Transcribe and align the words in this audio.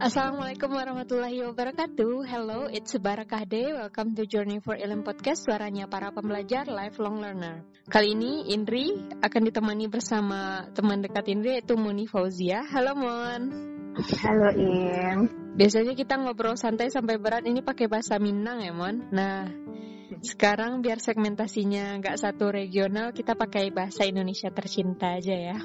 Assalamualaikum 0.00 0.72
warahmatullahi 0.72 1.44
wabarakatuh. 1.44 2.24
Hello, 2.24 2.64
it's 2.72 2.96
Barakah 2.96 3.44
Day. 3.44 3.68
Welcome 3.76 4.16
to 4.16 4.24
Journey 4.24 4.56
for 4.56 4.72
Ilm 4.72 5.04
Podcast, 5.04 5.44
suaranya 5.44 5.92
para 5.92 6.08
pembelajar 6.08 6.72
lifelong 6.72 7.20
learner. 7.20 7.68
Kali 7.84 8.16
ini 8.16 8.48
Indri 8.48 8.96
akan 8.96 9.42
ditemani 9.44 9.92
bersama 9.92 10.64
teman 10.72 11.04
dekat 11.04 11.28
Indri 11.28 11.60
yaitu 11.60 11.76
Moni 11.76 12.08
Fauzia. 12.08 12.64
Halo 12.64 12.96
Mon. 12.96 13.42
Halo 14.24 14.48
Im. 14.56 15.28
Biasanya 15.60 15.92
kita 15.92 16.16
ngobrol 16.16 16.56
santai 16.56 16.88
sampai 16.88 17.20
berat 17.20 17.44
ini 17.44 17.60
pakai 17.60 17.84
bahasa 17.84 18.16
Minang 18.16 18.64
ya 18.64 18.72
Mon. 18.72 19.04
Nah, 19.12 19.52
sekarang 20.24 20.80
biar 20.80 20.96
segmentasinya 20.96 22.00
nggak 22.00 22.16
satu 22.16 22.48
regional, 22.48 23.12
kita 23.12 23.36
pakai 23.36 23.68
bahasa 23.68 24.08
Indonesia 24.08 24.48
tercinta 24.48 25.20
aja 25.20 25.36
ya 25.36 25.60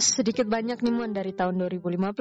sedikit 0.00 0.48
banyak 0.48 0.80
nih 0.80 0.94
Mon 0.96 1.12
dari 1.12 1.36
tahun 1.36 1.60
2015 1.60 2.16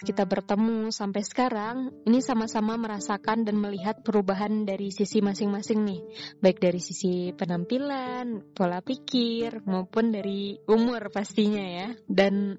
kita 0.00 0.24
bertemu 0.24 0.88
sampai 0.88 1.22
sekarang 1.22 1.76
ini 2.08 2.24
sama-sama 2.24 2.80
merasakan 2.80 3.44
dan 3.44 3.60
melihat 3.60 4.00
perubahan 4.00 4.64
dari 4.64 4.88
sisi 4.88 5.20
masing-masing 5.20 5.84
nih. 5.84 6.00
Baik 6.40 6.58
dari 6.58 6.80
sisi 6.80 7.36
penampilan, 7.36 8.56
pola 8.56 8.80
pikir 8.80 9.60
maupun 9.68 10.10
dari 10.10 10.56
umur 10.64 11.12
pastinya 11.12 11.62
ya. 11.62 11.88
Dan 12.08 12.56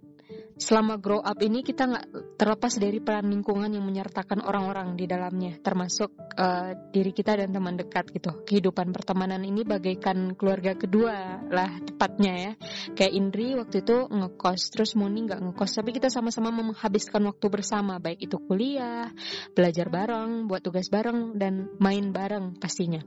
selama 0.59 0.99
grow 0.99 1.23
up 1.23 1.39
ini 1.39 1.63
kita 1.63 1.87
nggak 1.87 2.05
terlepas 2.35 2.75
dari 2.75 2.99
peran 2.99 3.31
lingkungan 3.31 3.71
yang 3.71 3.87
menyertakan 3.87 4.43
orang-orang 4.43 4.99
di 4.99 5.07
dalamnya, 5.07 5.55
termasuk 5.63 6.11
uh, 6.35 6.75
diri 6.91 7.15
kita 7.15 7.39
dan 7.39 7.55
teman 7.55 7.79
dekat 7.79 8.11
gitu. 8.11 8.43
Kehidupan 8.43 8.91
pertemanan 8.91 9.39
ini 9.47 9.63
bagaikan 9.63 10.35
keluarga 10.35 10.75
kedua 10.75 11.47
lah 11.47 11.79
tepatnya 11.79 12.33
ya. 12.35 12.51
Kayak 12.91 13.13
Indri 13.15 13.55
waktu 13.55 13.87
itu 13.87 13.97
ngekos, 14.11 14.61
terus 14.75 14.99
Moni 14.99 15.25
nggak 15.25 15.39
ngekos, 15.39 15.79
tapi 15.79 15.95
kita 15.95 16.11
sama-sama 16.11 16.51
menghabiskan 16.51 17.23
waktu 17.23 17.47
bersama, 17.47 18.03
baik 18.03 18.27
itu 18.27 18.35
kuliah, 18.43 19.07
belajar 19.55 19.87
bareng, 19.87 20.51
buat 20.51 20.59
tugas 20.59 20.91
bareng, 20.91 21.39
dan 21.39 21.71
main 21.79 22.11
bareng 22.11 22.59
pastinya. 22.59 22.99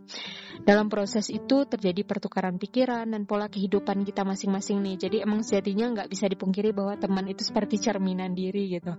Dalam 0.62 0.86
proses 0.86 1.26
itu 1.28 1.66
terjadi 1.66 2.06
pertukaran 2.06 2.54
pikiran 2.56 3.10
dan 3.10 3.26
pola 3.26 3.50
kehidupan 3.50 4.06
kita 4.06 4.22
masing-masing 4.22 4.78
nih. 4.80 4.96
Jadi 4.96 5.16
emang 5.24 5.42
sejatinya 5.42 5.90
nggak 5.90 6.08
bisa 6.08 6.30
dipungkiri 6.30 6.70
bahwa 6.70 6.94
teman 6.94 7.26
itu 7.26 7.41
seperti 7.42 7.82
cerminan 7.82 8.32
diri 8.32 8.78
gitu. 8.78 8.94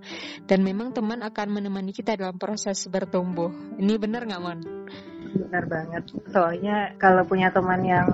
Dan 0.45 0.61
memang 0.61 0.91
teman 0.91 1.23
akan 1.23 1.47
menemani 1.49 1.95
kita 1.95 2.19
dalam 2.19 2.36
proses 2.36 2.85
bertumbuh. 2.91 3.50
Ini 3.80 3.95
benar 3.97 4.27
nggak 4.27 4.41
Mon? 4.44 4.59
Benar 5.33 5.63
banget. 5.66 6.03
Soalnya 6.30 6.94
kalau 7.00 7.23
punya 7.25 7.50
teman 7.50 7.81
yang 7.81 8.08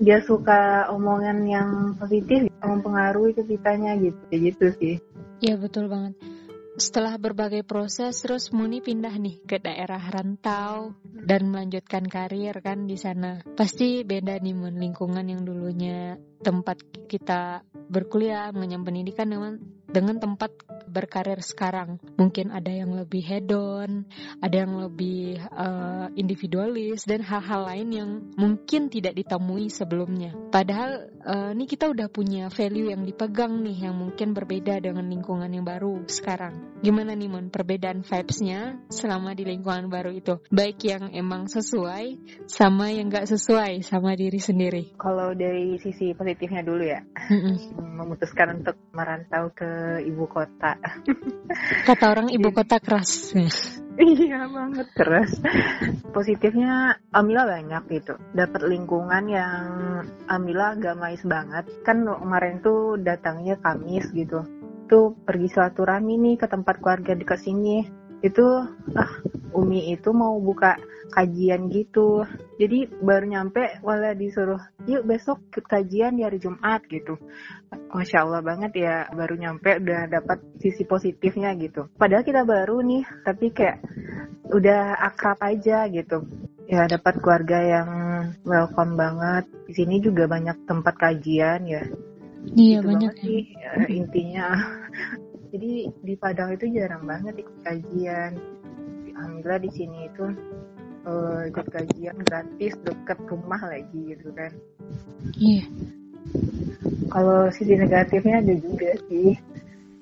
dia 0.00 0.24
suka 0.24 0.88
omongan 0.90 1.44
yang 1.44 1.68
positif, 2.00 2.48
mempengaruhi 2.62 3.36
ke 3.36 3.44
kitanya 3.44 3.94
gitu, 4.00 4.22
gitu 4.32 4.66
sih. 4.78 4.94
Iya 5.38 5.54
betul 5.60 5.86
banget 5.86 6.18
setelah 6.78 7.18
berbagai 7.18 7.66
proses 7.66 8.22
terus 8.22 8.54
Muni 8.54 8.78
pindah 8.78 9.10
nih 9.18 9.42
ke 9.42 9.58
daerah 9.58 9.98
rantau 9.98 10.94
dan 11.10 11.50
melanjutkan 11.50 12.06
karir 12.06 12.54
kan 12.62 12.86
di 12.86 12.94
sana. 12.94 13.42
Pasti 13.58 14.06
beda 14.06 14.38
nih 14.38 14.54
Mun 14.54 14.78
lingkungan 14.78 15.26
yang 15.26 15.42
dulunya 15.42 16.14
tempat 16.40 16.78
kita 17.08 17.66
berkuliah 17.88 18.52
mengenyam 18.52 18.84
pendidikan 18.84 19.28
dengan 19.28 19.52
dengan 19.88 20.20
tempat 20.20 20.52
berkarir 20.88 21.40
sekarang. 21.40 21.96
Mungkin 22.20 22.52
ada 22.52 22.68
yang 22.68 22.92
lebih 22.92 23.24
hedon, 23.24 24.04
ada 24.40 24.56
yang 24.64 24.76
lebih 24.76 25.40
uh, 25.52 26.12
individualis 26.12 27.08
dan 27.08 27.24
hal-hal 27.24 27.64
lain 27.64 27.88
yang 27.92 28.10
mungkin 28.36 28.92
tidak 28.92 29.16
ditemui 29.16 29.72
sebelumnya. 29.72 30.36
Padahal 30.52 31.08
uh, 31.24 31.50
ini 31.56 31.64
kita 31.64 31.88
udah 31.88 32.12
punya 32.12 32.52
value 32.52 32.92
yang 32.92 33.04
dipegang 33.04 33.64
nih 33.64 33.88
yang 33.88 33.96
mungkin 33.96 34.36
berbeda 34.36 34.80
dengan 34.80 35.08
lingkungan 35.08 35.48
yang 35.48 35.64
baru 35.64 36.04
sekarang. 36.08 36.80
Gimana 36.84 37.16
nih 37.16 37.28
Mon 37.28 37.48
perbedaan 37.48 38.04
vibes-nya 38.04 38.80
selama 38.92 39.32
di 39.32 39.48
lingkungan 39.48 39.88
baru 39.88 40.12
itu? 40.12 40.40
Baik 40.52 40.84
yang 40.84 41.12
emang 41.16 41.48
sesuai 41.48 42.20
sama 42.48 42.92
yang 42.92 43.08
gak 43.08 43.28
sesuai 43.28 43.80
sama 43.84 44.12
diri 44.16 44.40
sendiri. 44.40 44.82
Kalau 45.00 45.32
dari 45.32 45.80
sisi 45.80 46.12
positifnya 46.28 46.60
dulu 46.60 46.84
ya, 46.84 47.00
memutuskan 47.96 48.60
untuk 48.60 48.76
merantau 48.92 49.48
ke 49.56 50.04
ibu 50.04 50.28
kota 50.28 50.76
Kata 51.88 52.04
orang 52.12 52.28
ibu 52.28 52.52
kota 52.52 52.76
keras. 52.84 53.32
iya 53.96 54.44
banget 54.44 54.92
keras. 54.92 55.40
Positifnya 56.12 57.00
Amila 57.16 57.48
banyak 57.48 57.80
gitu. 57.88 58.20
Dapat 58.36 58.68
lingkungan 58.68 59.24
yang 59.32 59.64
Amila 60.28 60.76
agamais 60.76 61.24
banget. 61.24 61.64
Kan 61.80 62.04
kemarin 62.04 62.60
tuh 62.60 63.00
datangnya 63.00 63.56
Kamis 63.56 64.12
gitu. 64.12 64.44
Tuh 64.84 65.16
pergi 65.24 65.48
silaturahmi 65.48 66.20
nih 66.20 66.36
ke 66.44 66.46
tempat 66.46 66.76
keluarga 66.84 67.16
dekat 67.16 67.40
sini. 67.40 67.88
Itu 68.20 68.46
ah 68.98 69.12
Umi 69.54 69.90
itu 69.90 70.14
mau 70.14 70.38
buka 70.38 70.78
kajian 71.10 71.72
gitu. 71.72 72.22
Jadi 72.60 72.86
baru 73.00 73.24
nyampe 73.26 73.80
wala 73.82 74.12
disuruh 74.14 74.60
yuk 74.86 75.08
besok 75.08 75.40
kajian 75.66 76.20
di 76.20 76.22
hari 76.22 76.38
Jumat 76.38 76.84
gitu. 76.86 77.16
Masya 77.90 78.28
Allah 78.28 78.40
banget 78.44 78.72
ya 78.78 79.08
baru 79.10 79.34
nyampe 79.34 79.80
udah 79.80 80.06
dapat 80.06 80.38
sisi 80.60 80.84
positifnya 80.84 81.56
gitu. 81.56 81.88
Padahal 81.96 82.22
kita 82.22 82.44
baru 82.44 82.84
nih 82.84 83.02
tapi 83.24 83.50
kayak 83.50 83.82
udah 84.52 85.00
akrab 85.00 85.40
aja 85.42 85.88
gitu. 85.88 86.22
Ya 86.68 86.84
dapat 86.84 87.24
keluarga 87.24 87.58
yang 87.64 87.88
welcome 88.44 88.94
banget. 88.94 89.48
Di 89.64 89.72
sini 89.72 90.04
juga 90.04 90.28
banyak 90.28 90.68
tempat 90.68 90.94
kajian 91.00 91.64
ya. 91.64 91.82
Iya 92.54 92.78
gitu 92.80 92.86
banyak 92.86 93.14
ya. 93.16 93.22
sih 93.24 93.40
ya, 93.56 93.72
intinya. 93.90 94.46
Jadi 95.48 95.88
di 96.04 96.14
Padang 96.14 96.52
itu 96.52 96.68
jarang 96.72 97.04
banget 97.08 97.40
ikut 97.40 97.58
kajian. 97.64 98.32
Alhamdulillah 99.18 99.62
di 99.64 99.70
sini 99.74 99.98
itu 100.06 100.26
uh, 101.08 101.42
ikut 101.48 101.66
kajian 101.72 102.16
gratis 102.22 102.74
deket 102.84 103.18
rumah 103.26 103.60
lagi 103.64 104.14
gitu 104.14 104.28
kan. 104.36 104.52
Iya. 105.34 105.64
Yeah. 105.64 105.68
kalau 107.08 107.48
sisi 107.48 107.72
negatifnya 107.72 108.44
ada 108.44 108.54
juga 108.60 108.90
sih 109.08 109.32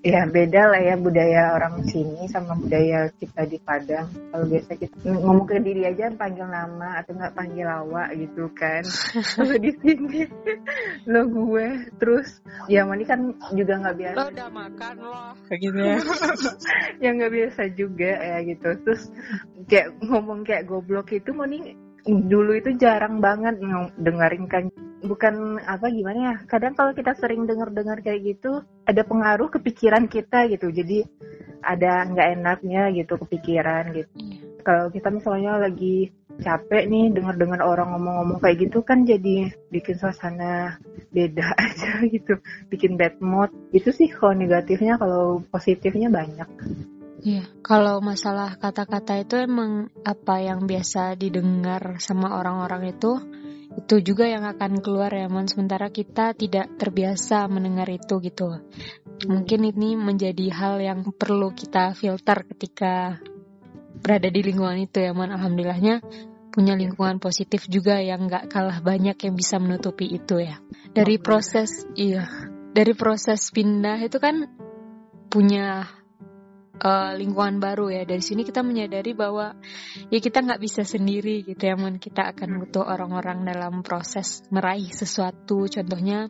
ya 0.07 0.23
beda 0.31 0.71
lah 0.71 0.79
ya 0.79 0.95
budaya 0.95 1.59
orang 1.59 1.83
sini 1.83 2.31
sama 2.31 2.55
budaya 2.55 3.11
kita 3.19 3.43
di 3.51 3.59
Padang. 3.59 4.07
Kalau 4.31 4.47
biasa 4.47 4.79
kita 4.79 4.95
ngomong 5.03 5.51
ke 5.51 5.59
diri 5.59 5.83
aja 5.83 6.15
panggil 6.15 6.47
nama 6.47 7.03
atau 7.03 7.19
nggak 7.19 7.35
panggil 7.35 7.67
awak 7.67 8.15
gitu 8.15 8.47
kan. 8.55 8.87
Kalau 9.35 9.57
di 9.59 9.75
sini 9.83 10.23
lo 11.11 11.27
gue 11.27 11.91
terus 11.99 12.39
ya 12.71 12.87
Moni 12.87 13.03
kan 13.03 13.35
juga 13.51 13.83
nggak 13.83 13.97
biasa. 13.99 14.19
Lo 14.23 14.25
udah 14.31 14.51
makan 14.55 14.95
loh 15.03 15.29
kayak 15.51 15.61
gitu 15.67 15.79
ya. 15.83 15.99
ya 17.03 17.09
nggak 17.11 17.33
biasa 17.35 17.63
juga 17.75 18.13
ya 18.15 18.39
gitu. 18.47 18.69
Terus 18.87 19.03
kayak 19.67 19.89
ngomong 20.07 20.47
kayak 20.47 20.71
goblok 20.71 21.11
itu 21.11 21.35
Moni 21.35 21.75
dulu 22.07 22.55
itu 22.55 22.79
jarang 22.79 23.19
banget 23.19 23.59
dengerin 23.99 24.47
kan 24.47 24.71
bukan 25.07 25.63
apa 25.63 25.89
gimana 25.89 26.19
ya 26.19 26.35
kadang 26.51 26.75
kalau 26.75 26.93
kita 26.93 27.15
sering 27.17 27.47
dengar 27.47 27.71
dengar 27.71 28.03
kayak 28.03 28.37
gitu 28.37 28.61
ada 28.85 29.03
pengaruh 29.07 29.49
ke 29.49 29.59
pikiran 29.63 30.11
kita 30.11 30.51
gitu. 30.53 30.69
Jadi 30.69 31.07
ada 31.67 32.07
nggak 32.07 32.29
enaknya 32.39 32.93
gitu 32.95 33.19
kepikiran 33.19 33.95
gitu. 33.97 34.11
Kalau 34.67 34.91
kita 34.91 35.09
misalnya 35.15 35.63
lagi 35.63 36.11
capek 36.37 36.85
nih 36.91 37.15
dengar 37.17 37.35
dengar 37.41 37.65
orang 37.65 37.97
ngomong-ngomong 37.97 38.39
kayak 38.45 38.69
gitu 38.69 38.85
kan 38.85 39.09
jadi 39.09 39.49
bikin 39.73 39.97
suasana 39.97 40.77
beda 41.15 41.47
aja 41.65 42.05
gitu. 42.07 42.39
Bikin 42.69 42.99
bad 42.99 43.19
mood. 43.23 43.51
Itu 43.71 43.91
sih 43.95 44.11
kalau 44.11 44.37
negatifnya 44.37 44.99
kalau 44.99 45.41
positifnya 45.49 46.11
banyak. 46.13 46.51
Iya, 47.27 47.43
kalau 47.65 47.99
masalah 47.99 48.55
kata-kata 48.61 49.19
itu 49.19 49.35
emang 49.41 49.91
apa 50.07 50.39
yang 50.47 50.69
biasa 50.69 51.19
didengar 51.19 51.99
sama 51.99 52.39
orang-orang 52.39 52.95
itu 52.95 53.19
itu 53.77 54.01
juga 54.01 54.25
yang 54.25 54.49
akan 54.49 54.81
keluar 54.81 55.13
ya 55.13 55.29
mon. 55.29 55.45
Sementara 55.45 55.93
kita 55.93 56.33
tidak 56.33 56.75
terbiasa 56.81 57.45
mendengar 57.47 57.87
itu 57.93 58.19
gitu. 58.25 58.65
Mungkin 59.29 59.61
ini 59.69 59.95
menjadi 59.97 60.47
hal 60.53 60.81
yang 60.81 61.01
perlu 61.13 61.53
kita 61.53 61.93
filter 61.93 62.45
ketika 62.57 63.21
berada 64.01 64.29
di 64.29 64.41
lingkungan 64.41 64.81
itu 64.81 65.05
ya 65.05 65.13
mon. 65.13 65.29
Alhamdulillahnya 65.29 66.01
punya 66.57 66.73
lingkungan 66.73 67.21
positif 67.21 67.69
juga 67.69 68.01
yang 68.01 68.33
nggak 68.33 68.49
kalah 68.49 68.81
banyak 68.81 69.17
yang 69.21 69.35
bisa 69.37 69.61
menutupi 69.61 70.09
itu 70.09 70.41
ya. 70.41 70.57
Dari 70.97 71.21
proses 71.21 71.85
iya. 71.93 72.25
Dari 72.73 72.93
proses 72.97 73.53
pindah 73.53 74.01
itu 74.05 74.17
kan 74.21 74.49
punya 75.29 75.85
uh, 76.83 77.13
lingkungan 77.17 77.59
baru 77.63 77.89
ya. 77.93 78.03
Dari 78.05 78.21
sini 78.21 78.45
kita 78.45 78.61
menyadari 78.61 79.17
bahwa 79.17 79.57
ya 80.13 80.19
kita 80.21 80.45
nggak 80.45 80.61
bisa 80.61 80.83
sendiri 80.85 81.45
gitu 81.47 81.63
ya 81.63 81.75
mon 81.79 81.97
kita 81.97 82.35
akan 82.35 82.67
butuh 82.67 82.85
orang-orang 82.85 83.47
dalam 83.47 83.81
proses 83.81 84.45
meraih 84.53 84.91
sesuatu. 84.93 85.69
Contohnya 85.71 86.29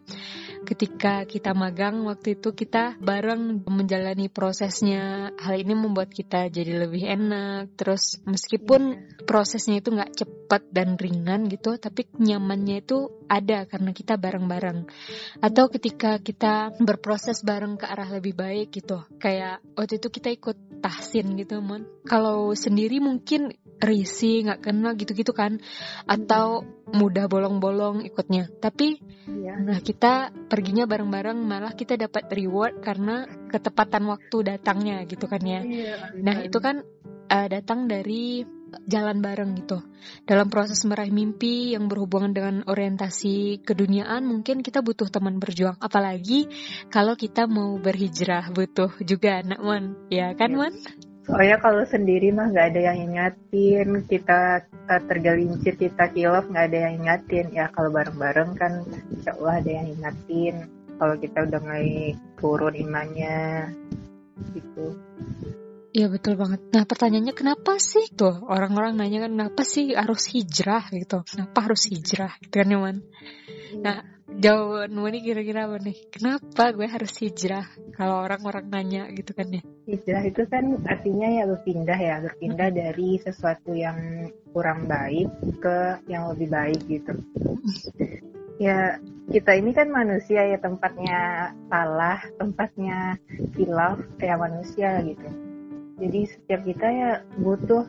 ketika 0.66 1.26
kita 1.26 1.54
magang 1.54 2.06
waktu 2.06 2.38
itu 2.38 2.54
kita 2.54 2.98
bareng 2.98 3.66
menjalani 3.66 4.30
prosesnya. 4.30 5.34
Hal 5.38 5.58
ini 5.58 5.74
membuat 5.74 6.12
kita 6.12 6.46
jadi 6.50 6.86
lebih 6.86 7.06
enak. 7.06 7.74
Terus 7.74 8.22
meskipun 8.26 9.14
prosesnya 9.26 9.82
itu 9.82 9.90
nggak 9.94 10.14
cepat 10.14 10.62
dan 10.70 10.94
ringan 10.94 11.50
gitu 11.50 11.74
tapi 11.78 12.06
nyamannya 12.16 12.82
itu 12.82 13.10
ada 13.26 13.66
karena 13.66 13.90
kita 13.90 14.14
bareng-bareng. 14.14 14.86
Atau 15.42 15.66
ketika 15.70 16.22
kita 16.22 16.74
berproses 16.78 17.42
bareng 17.42 17.74
ke 17.78 17.86
arah 17.86 18.06
lebih 18.10 18.38
baik 18.38 18.70
gitu. 18.70 19.02
Kayak 19.18 19.62
waktu 19.74 19.98
itu 19.98 20.08
kita 20.10 20.35
ikut 20.36 20.84
tahsin 20.84 21.34
gitu 21.40 21.64
mon. 21.64 21.88
Kalau 22.04 22.52
sendiri 22.52 23.00
mungkin 23.00 23.56
risi 23.76 24.40
nggak 24.44 24.72
kenal 24.72 24.96
gitu-gitu 24.96 25.36
kan 25.36 25.60
atau 26.08 26.64
mudah 26.92 27.28
bolong-bolong 27.28 28.04
ikutnya. 28.04 28.48
Tapi 28.60 29.00
ya. 29.28 29.58
nah 29.58 29.78
kita 29.82 30.30
perginya 30.46 30.86
bareng-bareng 30.86 31.36
malah 31.36 31.74
kita 31.74 31.98
dapat 31.98 32.30
reward 32.30 32.80
karena 32.80 33.26
ketepatan 33.50 34.06
waktu 34.06 34.36
datangnya 34.54 35.02
gitu 35.10 35.26
kan 35.26 35.42
ya, 35.42 35.60
ya 35.66 35.94
nah 36.22 36.38
itu 36.42 36.58
kan 36.62 36.86
uh, 37.30 37.46
datang 37.50 37.90
dari 37.90 38.46
jalan 38.84 39.24
bareng 39.24 39.56
gitu. 39.56 39.80
Dalam 40.28 40.52
proses 40.52 40.84
meraih 40.84 41.14
mimpi 41.14 41.72
yang 41.72 41.88
berhubungan 41.88 42.36
dengan 42.36 42.56
orientasi 42.68 43.64
keduniaan, 43.64 44.28
mungkin 44.28 44.60
kita 44.60 44.84
butuh 44.84 45.08
teman 45.08 45.40
berjuang. 45.40 45.80
Apalagi 45.80 46.50
kalau 46.92 47.16
kita 47.16 47.48
mau 47.48 47.80
berhijrah, 47.80 48.52
butuh 48.52 48.92
juga 49.00 49.40
anak 49.40 49.60
Mon. 49.64 49.84
Ya 50.12 50.36
kan 50.36 50.52
Mon? 50.52 50.74
Soalnya 51.26 51.58
kalau 51.58 51.82
sendiri 51.82 52.30
mah 52.30 52.54
nggak 52.54 52.66
ada 52.70 52.80
yang 52.92 52.98
ingatin, 53.10 54.06
kita 54.06 54.62
tergelincir, 54.86 55.74
kita 55.74 56.14
kilaf 56.14 56.46
nggak 56.46 56.66
ada 56.70 56.78
yang 56.86 56.94
ingatin. 57.02 57.46
Ya 57.50 57.66
kalau 57.74 57.90
bareng-bareng 57.90 58.54
kan 58.54 58.86
insya 59.10 59.34
Allah 59.34 59.58
ada 59.58 59.70
yang 59.70 59.86
ingatin. 59.90 60.70
Kalau 60.96 61.14
kita 61.18 61.44
udah 61.44 61.60
mulai 61.60 62.16
turun 62.38 62.72
imannya, 62.72 63.68
gitu. 64.54 64.96
Iya 65.96 66.12
betul 66.12 66.36
banget. 66.36 66.60
Nah 66.76 66.84
pertanyaannya 66.84 67.32
kenapa 67.32 67.80
sih 67.80 68.12
tuh 68.12 68.44
orang-orang 68.44 69.00
nanya 69.00 69.24
kan 69.24 69.32
kenapa 69.32 69.64
sih 69.64 69.96
harus 69.96 70.28
hijrah 70.28 70.92
gitu? 70.92 71.24
Kenapa 71.24 71.64
harus 71.64 71.88
hijrah 71.88 72.36
gitu 72.44 72.52
kan 72.60 72.68
Yaman? 72.68 72.96
Nah 73.80 74.04
jawabanmu 74.28 75.08
ini 75.08 75.18
kira-kira 75.24 75.64
apa 75.64 75.80
nih? 75.80 75.96
Kenapa 76.12 76.76
gue 76.76 76.84
harus 76.84 77.16
hijrah? 77.16 77.64
Kalau 77.96 78.28
orang-orang 78.28 78.68
nanya 78.68 79.08
gitu 79.08 79.32
kan 79.32 79.48
ya? 79.48 79.64
Hijrah 79.88 80.22
itu 80.28 80.44
kan 80.44 80.84
artinya 80.84 81.32
ya 81.32 81.48
berpindah 81.48 81.96
ya, 81.96 82.14
berpindah 82.20 82.68
hmm. 82.68 82.76
dari 82.76 83.08
sesuatu 83.16 83.72
yang 83.72 84.28
kurang 84.52 84.84
baik 84.84 85.32
ke 85.64 86.04
yang 86.12 86.28
lebih 86.28 86.52
baik 86.52 86.80
gitu. 86.92 87.16
ya 88.60 89.00
kita 89.32 89.56
ini 89.56 89.72
kan 89.72 89.88
manusia 89.88 90.44
ya 90.44 90.60
tempatnya 90.60 91.52
salah, 91.72 92.20
tempatnya 92.36 93.16
hilaf 93.56 93.96
kayak 94.20 94.44
manusia 94.44 95.00
gitu 95.00 95.45
jadi 95.96 96.20
setiap 96.28 96.60
kita 96.68 96.86
ya 96.92 97.10
butuh 97.40 97.88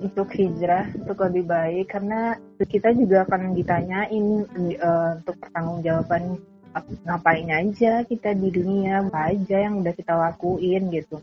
untuk 0.00 0.28
hijrah 0.32 0.86
untuk 0.96 1.18
lebih 1.28 1.44
baik 1.50 1.86
karena 1.92 2.38
kita 2.56 2.94
juga 2.96 3.26
akan 3.28 3.52
ditanyain 3.52 4.46
uh, 4.80 5.18
untuk 5.20 5.36
pertanggungjawaban 5.42 6.40
ngapain 7.04 7.50
aja 7.50 8.06
kita 8.06 8.32
di 8.38 8.48
dunia 8.54 9.02
apa 9.02 9.34
aja 9.34 9.66
yang 9.66 9.82
udah 9.82 9.90
kita 9.92 10.14
lakuin 10.14 10.88
gitu. 10.94 11.18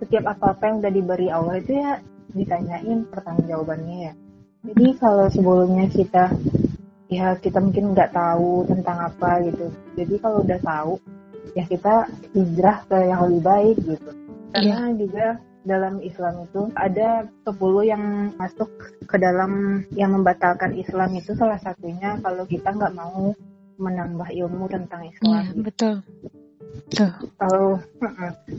Setiap 0.00 0.32
apa-apa 0.32 0.72
yang 0.72 0.76
udah 0.80 0.92
diberi 0.92 1.28
Allah 1.28 1.60
itu 1.60 1.76
ya 1.76 2.00
ditanyain 2.32 3.04
pertanggungjawabannya 3.12 3.96
ya. 4.08 4.12
Jadi 4.64 4.86
kalau 4.96 5.28
sebelumnya 5.28 5.86
kita 5.92 6.32
ya 7.12 7.36
kita 7.36 7.60
mungkin 7.60 7.92
nggak 7.92 8.16
tahu 8.16 8.64
tentang 8.64 9.12
apa 9.12 9.44
gitu. 9.44 9.68
Jadi 10.00 10.14
kalau 10.18 10.40
udah 10.40 10.60
tahu 10.64 10.92
ya 11.52 11.64
kita 11.68 12.08
hijrah 12.32 12.80
ke 12.88 12.98
yang 13.12 13.20
lebih 13.28 13.42
baik 13.44 13.76
gitu 13.84 14.19
karena 14.54 14.90
yeah. 14.90 14.96
juga 14.98 15.26
dalam 15.60 16.00
Islam 16.00 16.48
itu 16.48 16.72
ada 16.72 17.28
10 17.44 17.52
yang 17.84 18.04
masuk 18.40 18.70
ke 19.04 19.16
dalam 19.20 19.84
yang 19.92 20.16
membatalkan 20.16 20.72
Islam 20.72 21.12
itu 21.12 21.36
salah 21.36 21.60
satunya 21.60 22.16
kalau 22.24 22.48
kita 22.48 22.72
nggak 22.72 22.96
mau 22.96 23.36
menambah 23.80 24.28
ilmu 24.28 24.68
tentang 24.68 25.08
Islam. 25.08 25.28
Iya, 25.28 25.42
betul. 25.56 25.94
Kalau 27.40 27.78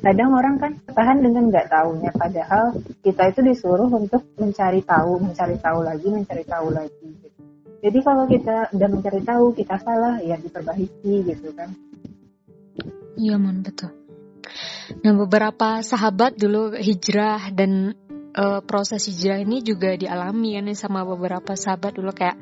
kadang 0.04 0.32
orang 0.36 0.56
kan 0.60 0.72
tahan 0.92 1.24
dengan 1.24 1.48
nggak 1.52 1.70
tahunya, 1.72 2.12
padahal 2.16 2.76
kita 3.06 3.32
itu 3.32 3.40
disuruh 3.44 3.88
untuk 3.88 4.24
mencari 4.36 4.82
tahu, 4.84 5.22
mencari 5.22 5.56
tahu 5.62 5.80
lagi, 5.84 6.08
mencari 6.10 6.44
tahu 6.44 6.68
lagi. 6.74 7.06
Gitu. 7.08 7.40
Jadi 7.82 8.00
kalau 8.04 8.24
kita 8.30 8.72
udah 8.72 8.90
mencari 8.92 9.22
tahu 9.26 9.46
kita 9.56 9.76
salah, 9.82 10.20
ya 10.22 10.36
diperbaiki 10.38 11.16
gitu 11.28 11.50
kan. 11.56 11.70
Iya, 13.16 13.36
mon 13.36 13.64
betul. 13.64 13.92
Nah, 15.00 15.14
beberapa 15.16 15.80
sahabat 15.80 16.36
dulu 16.36 16.76
hijrah 16.76 17.56
dan 17.56 17.96
uh, 18.36 18.60
proses 18.64 19.08
hijrah 19.08 19.40
ini 19.44 19.64
juga 19.64 19.96
dialami 19.96 20.56
ya 20.58 20.62
nih 20.64 20.78
sama 20.78 21.04
beberapa 21.04 21.56
sahabat 21.56 21.96
dulu 21.96 22.12
kayak 22.12 22.38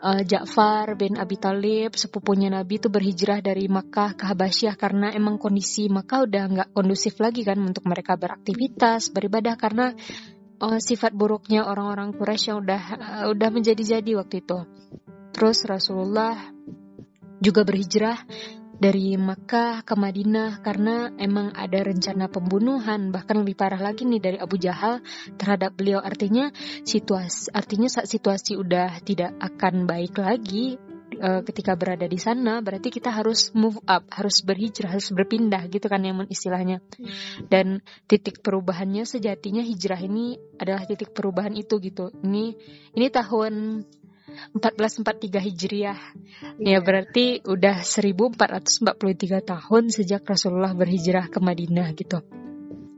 uh, 0.00 0.22
Ja'far 0.24 0.96
bin 0.96 1.16
Abi 1.16 1.36
Talib 1.40 1.96
sepupunya 1.96 2.48
Nabi 2.52 2.80
itu 2.80 2.88
berhijrah 2.88 3.44
dari 3.44 3.68
Makkah 3.68 4.16
ke 4.16 4.24
Habasyah 4.28 4.74
karena 4.76 5.08
emang 5.12 5.36
kondisi 5.36 5.88
Makkah 5.88 6.24
udah 6.28 6.44
nggak 6.50 6.68
kondusif 6.76 7.16
lagi 7.20 7.44
kan 7.44 7.60
untuk 7.60 7.84
mereka 7.88 8.16
beraktivitas 8.16 9.12
beribadah 9.12 9.56
karena 9.56 9.92
uh, 10.60 10.78
sifat 10.80 11.12
buruknya 11.16 11.66
orang-orang 11.68 12.12
Quraisy 12.16 12.52
yang 12.52 12.58
udah 12.64 12.82
uh, 12.96 13.24
udah 13.32 13.48
menjadi-jadi 13.52 14.10
waktu 14.20 14.44
itu. 14.44 14.58
Terus 15.30 15.64
Rasulullah 15.64 16.36
juga 17.40 17.64
berhijrah 17.64 18.20
dari 18.80 19.12
Makkah 19.20 19.84
ke 19.84 19.92
Madinah 19.92 20.64
karena 20.64 21.12
emang 21.20 21.52
ada 21.52 21.84
rencana 21.84 22.32
pembunuhan 22.32 23.12
bahkan 23.12 23.44
lebih 23.44 23.52
parah 23.52 23.76
lagi 23.76 24.08
nih 24.08 24.20
dari 24.24 24.38
Abu 24.40 24.56
Jahal 24.56 25.04
terhadap 25.36 25.76
beliau. 25.76 26.00
Artinya 26.00 26.48
situasi 26.82 27.52
artinya 27.52 27.92
saat 27.92 28.08
situasi 28.08 28.56
udah 28.56 29.04
tidak 29.04 29.36
akan 29.36 29.84
baik 29.84 30.16
lagi 30.16 30.80
uh, 31.20 31.44
ketika 31.44 31.76
berada 31.76 32.08
di 32.08 32.16
sana. 32.16 32.64
Berarti 32.64 32.88
kita 32.88 33.12
harus 33.12 33.52
move 33.52 33.76
up 33.84 34.08
harus 34.08 34.40
berhijrah 34.40 34.96
harus 34.96 35.12
berpindah 35.12 35.68
gitu 35.68 35.84
kan 35.84 36.00
yang 36.00 36.24
istilahnya. 36.26 36.80
Dan 37.52 37.84
titik 38.08 38.40
perubahannya 38.40 39.04
sejatinya 39.04 39.60
hijrah 39.60 40.00
ini 40.00 40.40
adalah 40.56 40.88
titik 40.88 41.12
perubahan 41.12 41.52
itu 41.52 41.76
gitu. 41.84 42.08
Ini 42.24 42.56
ini 42.96 43.06
tahun 43.12 43.84
1443 44.54 45.46
Hijriah. 45.46 46.00
Ya 46.60 46.78
berarti 46.80 47.42
udah 47.44 47.82
1443 47.82 49.40
tahun 49.42 49.82
sejak 49.90 50.22
Rasulullah 50.26 50.74
berhijrah 50.74 51.28
ke 51.28 51.38
Madinah 51.38 51.92
gitu. 51.96 52.20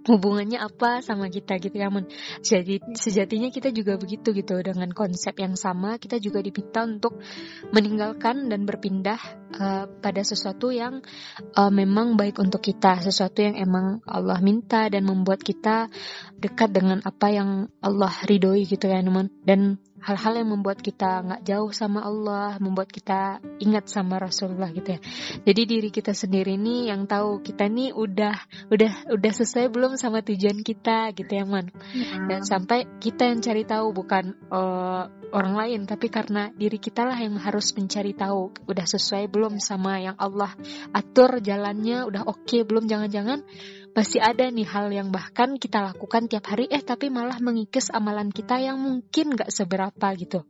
Hubungannya 0.03 0.59
apa 0.59 0.99
sama 0.99 1.31
kita 1.31 1.63
gitu 1.63 1.79
ya 1.79 1.87
mon 1.87 2.11
jadi 2.43 2.83
sejatinya 2.91 3.55
kita 3.55 3.71
juga 3.71 3.95
begitu 3.95 4.35
gitu 4.35 4.59
dengan 4.59 4.91
konsep 4.91 5.39
yang 5.39 5.55
sama 5.55 5.95
kita 6.03 6.19
juga 6.19 6.43
diminta 6.43 6.83
untuk 6.83 7.23
meninggalkan 7.71 8.51
dan 8.51 8.67
berpindah 8.67 9.23
uh, 9.55 9.87
pada 10.03 10.27
sesuatu 10.27 10.75
yang 10.75 11.07
uh, 11.55 11.71
memang 11.71 12.19
baik 12.19 12.43
untuk 12.43 12.67
kita 12.67 12.99
sesuatu 12.99 13.47
yang 13.47 13.55
emang 13.55 14.03
Allah 14.03 14.43
minta 14.43 14.91
dan 14.91 15.07
membuat 15.07 15.39
kita 15.39 15.87
dekat 16.35 16.75
dengan 16.75 16.99
apa 17.07 17.31
yang 17.31 17.71
Allah 17.79 18.11
ridhoi 18.27 18.67
gitu 18.67 18.91
ya 18.91 18.99
mon 19.07 19.31
dan 19.47 19.79
hal-hal 20.03 20.35
yang 20.43 20.51
membuat 20.51 20.83
kita 20.83 21.23
nggak 21.23 21.43
jauh 21.47 21.71
sama 21.71 22.03
Allah, 22.03 22.59
membuat 22.59 22.91
kita 22.91 23.39
ingat 23.63 23.87
sama 23.87 24.19
Rasulullah 24.19 24.69
gitu 24.75 24.99
ya. 24.99 25.01
Jadi 25.47 25.63
diri 25.65 25.91
kita 25.95 26.13
sendiri 26.13 26.59
nih 26.59 26.91
yang 26.91 27.07
tahu 27.07 27.41
kita 27.41 27.71
nih 27.71 27.95
udah 27.95 28.37
udah 28.69 28.93
udah 29.15 29.33
sesuai 29.33 29.71
belum 29.71 29.95
sama 29.95 30.21
tujuan 30.27 30.61
kita 30.67 31.15
gitu 31.15 31.31
ya 31.31 31.47
man. 31.47 31.71
Hmm. 31.71 32.27
Dan 32.27 32.43
sampai 32.43 32.99
kita 32.99 33.31
yang 33.31 33.41
cari 33.41 33.63
tahu 33.63 33.95
bukan 33.95 34.35
uh, 34.51 35.07
orang 35.33 35.55
lain, 35.57 35.81
tapi 35.89 36.11
karena 36.13 36.51
diri 36.53 36.77
kita 36.77 37.07
lah 37.07 37.17
yang 37.17 37.39
harus 37.41 37.73
mencari 37.73 38.13
tahu 38.13 38.53
udah 38.69 38.85
sesuai 38.85 39.31
belum 39.31 39.63
sama 39.63 40.03
yang 40.03 40.19
Allah 40.19 40.53
atur 40.93 41.41
jalannya, 41.41 42.05
udah 42.05 42.27
oke 42.29 42.45
okay, 42.45 42.67
belum 42.67 42.91
jangan-jangan 42.91 43.47
masih 43.93 44.25
ada 44.25 44.49
nih 44.49 44.65
hal 44.65 44.89
yang 44.89 45.13
bahkan 45.13 45.61
kita 45.61 45.93
lakukan 45.93 46.25
tiap 46.25 46.49
hari 46.49 46.65
eh 46.73 46.81
tapi 46.81 47.13
malah 47.13 47.37
mengikis 47.45 47.93
amalan 47.93 48.33
kita 48.33 48.57
yang 48.57 48.81
mungkin 48.81 49.37
gak 49.37 49.53
seberapa 49.53 50.07
gitu. 50.17 50.49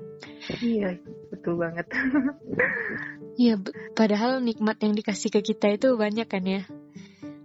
Iya, 0.62 0.98
betul 1.30 1.58
banget. 1.58 1.86
Iya, 3.32 3.56
padahal 3.96 4.44
nikmat 4.44 4.76
yang 4.84 4.92
dikasih 4.92 5.32
ke 5.32 5.40
kita 5.40 5.72
itu 5.72 5.96
banyak 5.96 6.28
kan 6.28 6.44
ya. 6.44 6.68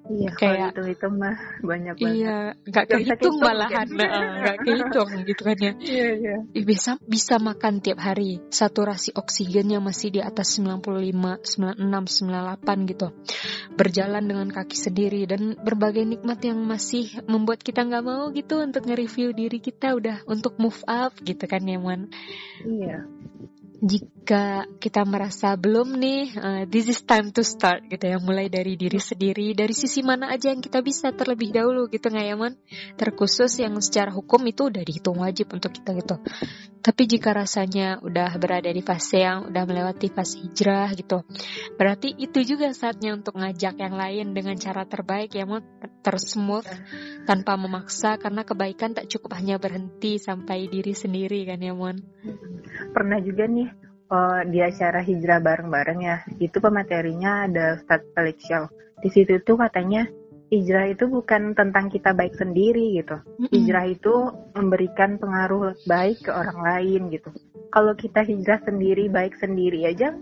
Iya, 0.08 0.32
Kayak- 0.40 0.72
kalau 0.76 0.88
itu 0.88 1.08
mah 1.12 1.36
banyak 1.60 1.96
banget. 2.00 2.16
Iya, 2.16 2.38
nggak 2.64 2.86
kehitung 2.88 3.38
malahan, 3.44 3.88
nggak 3.92 4.58
kehitung 4.64 5.10
gitu 5.28 5.42
kan 5.44 5.58
ya. 5.60 5.74
Iya, 5.78 6.08
iya. 6.16 6.36
Bisa 6.64 6.96
bisa 7.04 7.36
makan 7.44 7.84
tiap 7.84 8.00
hari 8.00 8.40
saturasi 8.48 9.12
oksigennya 9.20 9.84
masih 9.84 10.16
di 10.16 10.22
atas 10.24 10.56
95 10.56 11.44
96 11.44 12.24
98 12.24 12.90
gitu 12.90 13.08
berjalan 13.78 14.24
dengan 14.26 14.48
kaki 14.50 14.78
sendiri 14.80 15.28
dan 15.30 15.54
berbagai 15.60 16.02
nikmat 16.08 16.40
yang 16.42 16.58
masih 16.66 17.12
membuat 17.30 17.62
kita 17.62 17.86
nggak 17.86 18.04
mau 18.06 18.32
gitu 18.34 18.64
untuk 18.64 18.88
nge-review 18.88 19.36
diri 19.36 19.60
kita 19.62 19.94
udah 19.94 20.24
untuk 20.26 20.58
move 20.58 20.82
up 20.90 21.14
gitu 21.22 21.46
kan 21.46 21.62
ya 21.62 21.78
Mon 21.78 22.10
Iya. 22.66 23.06
Jika 23.78 24.66
kita 24.82 25.06
merasa 25.06 25.54
belum 25.54 26.02
nih, 26.02 26.24
uh, 26.34 26.64
this 26.66 26.90
is 26.90 27.06
time 27.06 27.30
to 27.30 27.46
start 27.46 27.86
gitu 27.86 28.10
ya, 28.10 28.18
mulai 28.18 28.50
dari 28.50 28.74
diri 28.74 28.98
sendiri, 28.98 29.54
dari 29.54 29.74
sisi 29.74 30.02
mana 30.02 30.34
aja 30.34 30.50
yang 30.50 30.66
kita 30.66 30.82
bisa 30.82 31.14
terlebih 31.14 31.54
dahulu 31.54 31.86
gitu 31.86 32.10
nggak 32.10 32.26
ya 32.26 32.36
Mon? 32.36 32.58
Terkhusus 32.98 33.54
yang 33.62 33.78
secara 33.78 34.10
hukum 34.10 34.42
itu 34.50 34.74
udah 34.74 34.82
dihitung 34.82 35.22
wajib 35.22 35.54
untuk 35.54 35.78
kita 35.78 35.94
gitu. 35.94 36.18
Tapi 36.82 37.04
jika 37.04 37.36
rasanya 37.36 38.00
udah 38.00 38.32
berada 38.40 38.72
di 38.72 38.80
fase 38.80 39.20
yang 39.22 39.52
udah 39.52 39.64
melewati 39.68 40.08
fase 40.10 40.40
hijrah 40.40 40.88
gitu, 40.96 41.22
berarti 41.76 42.16
itu 42.16 42.40
juga 42.48 42.72
saatnya 42.72 43.14
untuk 43.14 43.38
ngajak 43.38 43.76
yang 43.78 43.94
lain 43.94 44.32
dengan 44.34 44.56
cara 44.58 44.88
terbaik 44.88 45.36
ya 45.36 45.46
Mon, 45.46 45.62
tersmooth 46.02 46.70
tanpa 47.28 47.60
memaksa 47.60 48.16
karena 48.18 48.48
kebaikan 48.48 48.96
tak 48.96 49.12
cukup 49.12 49.36
hanya 49.36 49.60
berhenti 49.60 50.16
sampai 50.16 50.72
diri 50.72 50.96
sendiri 50.96 51.44
kan 51.46 51.60
ya 51.60 51.76
Mon? 51.76 52.00
Pernah 52.98 53.22
juga 53.22 53.46
nih 53.46 53.70
eh, 54.10 54.42
di 54.50 54.60
acara 54.66 55.06
hijrah 55.06 55.38
bareng-bareng 55.38 56.00
ya. 56.02 56.18
Itu 56.42 56.58
pematerinya 56.58 57.46
ada 57.46 57.78
Ustadz 57.78 58.10
Felix 58.18 58.42
Shaw. 58.50 58.66
Di 59.06 59.14
situ 59.14 59.38
tuh 59.46 59.62
katanya 59.62 60.10
hijrah 60.50 60.90
itu 60.90 61.06
bukan 61.06 61.54
tentang 61.54 61.94
kita 61.94 62.18
baik 62.18 62.34
sendiri 62.34 62.98
gitu. 62.98 63.22
Hijrah 63.54 63.86
itu 63.86 64.34
memberikan 64.58 65.22
pengaruh 65.22 65.78
baik 65.86 66.26
ke 66.26 66.32
orang 66.34 66.58
lain 66.66 67.14
gitu. 67.14 67.30
Kalau 67.70 67.94
kita 67.94 68.26
hijrah 68.26 68.66
sendiri 68.66 69.14
baik 69.14 69.38
sendiri 69.38 69.86
aja 69.86 70.18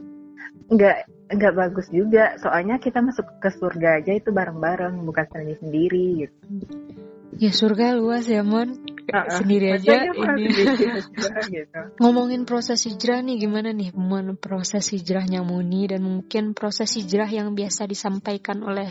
nggak 0.67 0.97
nggak 1.31 1.53
bagus 1.55 1.87
juga. 1.93 2.35
Soalnya 2.41 2.81
kita 2.81 2.99
masuk 2.99 3.23
ke 3.39 3.53
surga 3.55 4.03
aja 4.03 4.11
itu 4.17 4.35
bareng-bareng 4.35 4.99
bukan 5.07 5.25
sendiri 5.31 5.55
sendiri 5.63 6.05
gitu. 6.27 6.37
Ya 7.39 7.51
surga 7.55 7.95
luas 7.95 8.27
ya 8.27 8.43
Mon 8.43 8.94
Sendiri 9.11 9.73
aja 9.75 10.09
ini 10.09 10.45
gitu. 11.55 11.79
Ngomongin 12.01 12.43
proses 12.49 12.85
hijrah 12.89 13.21
nih 13.21 13.37
gimana 13.45 13.69
nih 13.71 13.93
proses 14.41 14.89
hijrahnya 14.91 15.45
Muni 15.45 15.85
Dan 15.85 16.01
mungkin 16.05 16.57
proses 16.57 16.97
hijrah 16.97 17.29
yang 17.29 17.53
biasa 17.53 17.85
disampaikan 17.85 18.65
oleh 18.65 18.89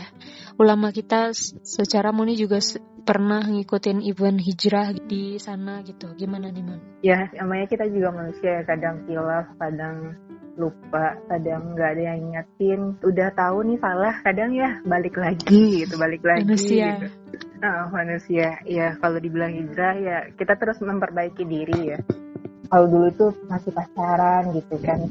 ulama 0.55 0.95
kita 0.95 1.35
Secara 1.63 2.15
Muni 2.15 2.39
juga 2.39 2.63
pernah 3.05 3.43
ngikutin 3.43 4.01
event 4.01 4.39
hijrah 4.41 4.95
di 4.95 5.37
sana 5.37 5.83
gitu 5.85 6.15
Gimana 6.17 6.49
nih 6.49 6.63
Mon? 6.63 6.79
ya 7.05 7.29
namanya 7.37 7.69
kita 7.69 7.85
juga 7.85 8.09
manusia 8.09 8.49
ya 8.49 8.63
kadang 8.65 9.05
kilaf 9.05 9.45
kadang 9.61 10.17
lupa 10.55 11.19
kadang 11.27 11.75
nggak 11.75 11.89
ada 11.95 12.03
yang 12.15 12.19
ingetin 12.31 12.81
udah 13.03 13.29
tahu 13.35 13.67
nih 13.67 13.77
salah 13.83 14.15
kadang 14.23 14.55
ya 14.55 14.79
balik 14.87 15.19
lagi 15.19 15.83
gitu 15.83 15.99
balik 15.99 16.23
lagi 16.23 16.47
Manusia. 16.47 16.95
gitu. 16.97 17.07
Ah, 17.65 17.89
manusia. 17.89 18.61
Ya 18.61 18.93
kalau 19.01 19.17
dibilang 19.17 19.49
hijrah 19.49 19.97
ya 19.97 20.17
kita 20.37 20.53
terus 20.53 20.77
memperbaiki 20.85 21.41
diri 21.49 21.97
ya. 21.97 21.99
Kalau 22.69 22.85
dulu 22.85 23.09
tuh 23.17 23.31
masih 23.49 23.73
pacaran 23.73 24.53
gitu 24.53 24.77
kan. 24.85 25.09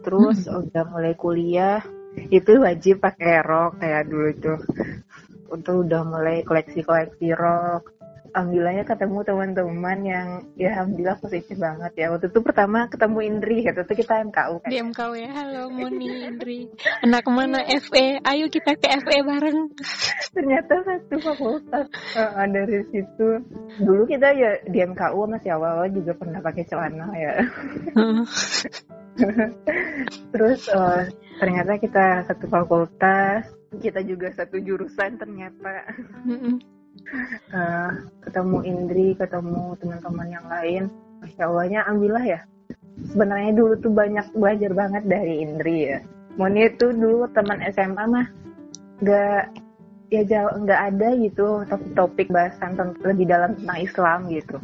Terus 0.00 0.48
udah 0.48 0.84
mulai 0.88 1.12
kuliah 1.12 1.84
itu 2.32 2.56
wajib 2.56 3.04
pakai 3.04 3.44
rok 3.44 3.76
kayak 3.84 4.08
dulu 4.08 4.30
tuh. 4.40 4.60
Untuk 5.52 5.84
udah 5.84 6.08
mulai 6.08 6.40
koleksi-koleksi 6.40 7.36
rok 7.36 8.00
alhamdulillahnya 8.32 8.84
ketemu 8.88 9.18
teman-teman 9.28 9.98
yang 10.02 10.26
ya 10.56 10.72
alhamdulillah 10.76 11.20
positif 11.20 11.56
banget 11.60 11.92
ya. 12.00 12.06
Waktu 12.08 12.32
itu 12.32 12.40
pertama 12.40 12.88
ketemu 12.88 13.18
Indri 13.28 13.56
waktu 13.68 13.84
itu 13.84 13.94
kita 14.02 14.24
MKU 14.32 14.54
kan. 14.64 14.68
Di 14.72 14.78
MKW 14.80 15.12
ya. 15.20 15.30
Halo 15.36 15.62
Muni 15.76 16.08
Indri. 16.24 16.58
Anak 17.04 17.28
mana 17.28 17.60
FE 17.68 18.24
Ayo 18.24 18.48
kita 18.48 18.72
ke 18.80 18.88
FE 19.04 19.18
bareng. 19.22 19.68
Ternyata 20.36 20.74
satu 20.80 21.16
fakultas 21.20 21.86
Eh, 22.16 22.46
dari 22.48 22.80
situ. 22.88 23.28
Dulu 23.84 24.02
kita 24.08 24.32
ya 24.32 24.56
di 24.64 24.78
MKU 24.80 25.20
masih 25.28 25.52
awal-awal 25.52 25.92
juga 25.92 26.16
pernah 26.16 26.40
pakai 26.40 26.64
celana 26.64 27.06
ya. 27.12 27.32
Heeh. 27.92 28.24
terus 30.32 30.72
eh, 30.72 31.02
ternyata 31.36 31.76
kita 31.76 32.24
satu 32.24 32.48
fakultas 32.48 33.44
kita 33.80 34.00
juga 34.04 34.32
satu 34.32 34.56
jurusan 34.60 35.20
ternyata. 35.20 35.84
Mm-mm. 36.28 36.71
Eh, 37.52 37.90
ketemu 38.24 38.58
Indri 38.64 39.08
ketemu 39.12 39.76
teman-teman 39.76 40.28
yang 40.32 40.46
lain. 40.48 40.82
Masya 41.20 41.44
allahnya 41.44 41.80
alhamdulillah 41.84 42.24
ya. 42.24 42.40
Sebenarnya 43.12 43.52
dulu 43.52 43.72
tuh 43.80 43.92
banyak 43.92 44.26
belajar 44.32 44.72
banget 44.72 45.04
dari 45.04 45.44
Indri 45.44 45.92
ya. 45.92 45.98
Moni 46.40 46.64
itu 46.64 46.88
dulu 46.96 47.28
teman 47.36 47.60
SMA 47.68 48.04
mah 48.08 48.26
nggak 49.04 49.42
ya 50.08 50.22
jauh 50.24 50.54
nggak 50.64 50.80
ada 50.92 51.08
gitu 51.20 51.46
topik-topik 51.68 52.28
bahasan 52.32 52.76
lebih 53.04 53.28
dalam 53.28 53.60
tentang 53.60 53.78
Islam 53.84 54.18
gitu. 54.32 54.56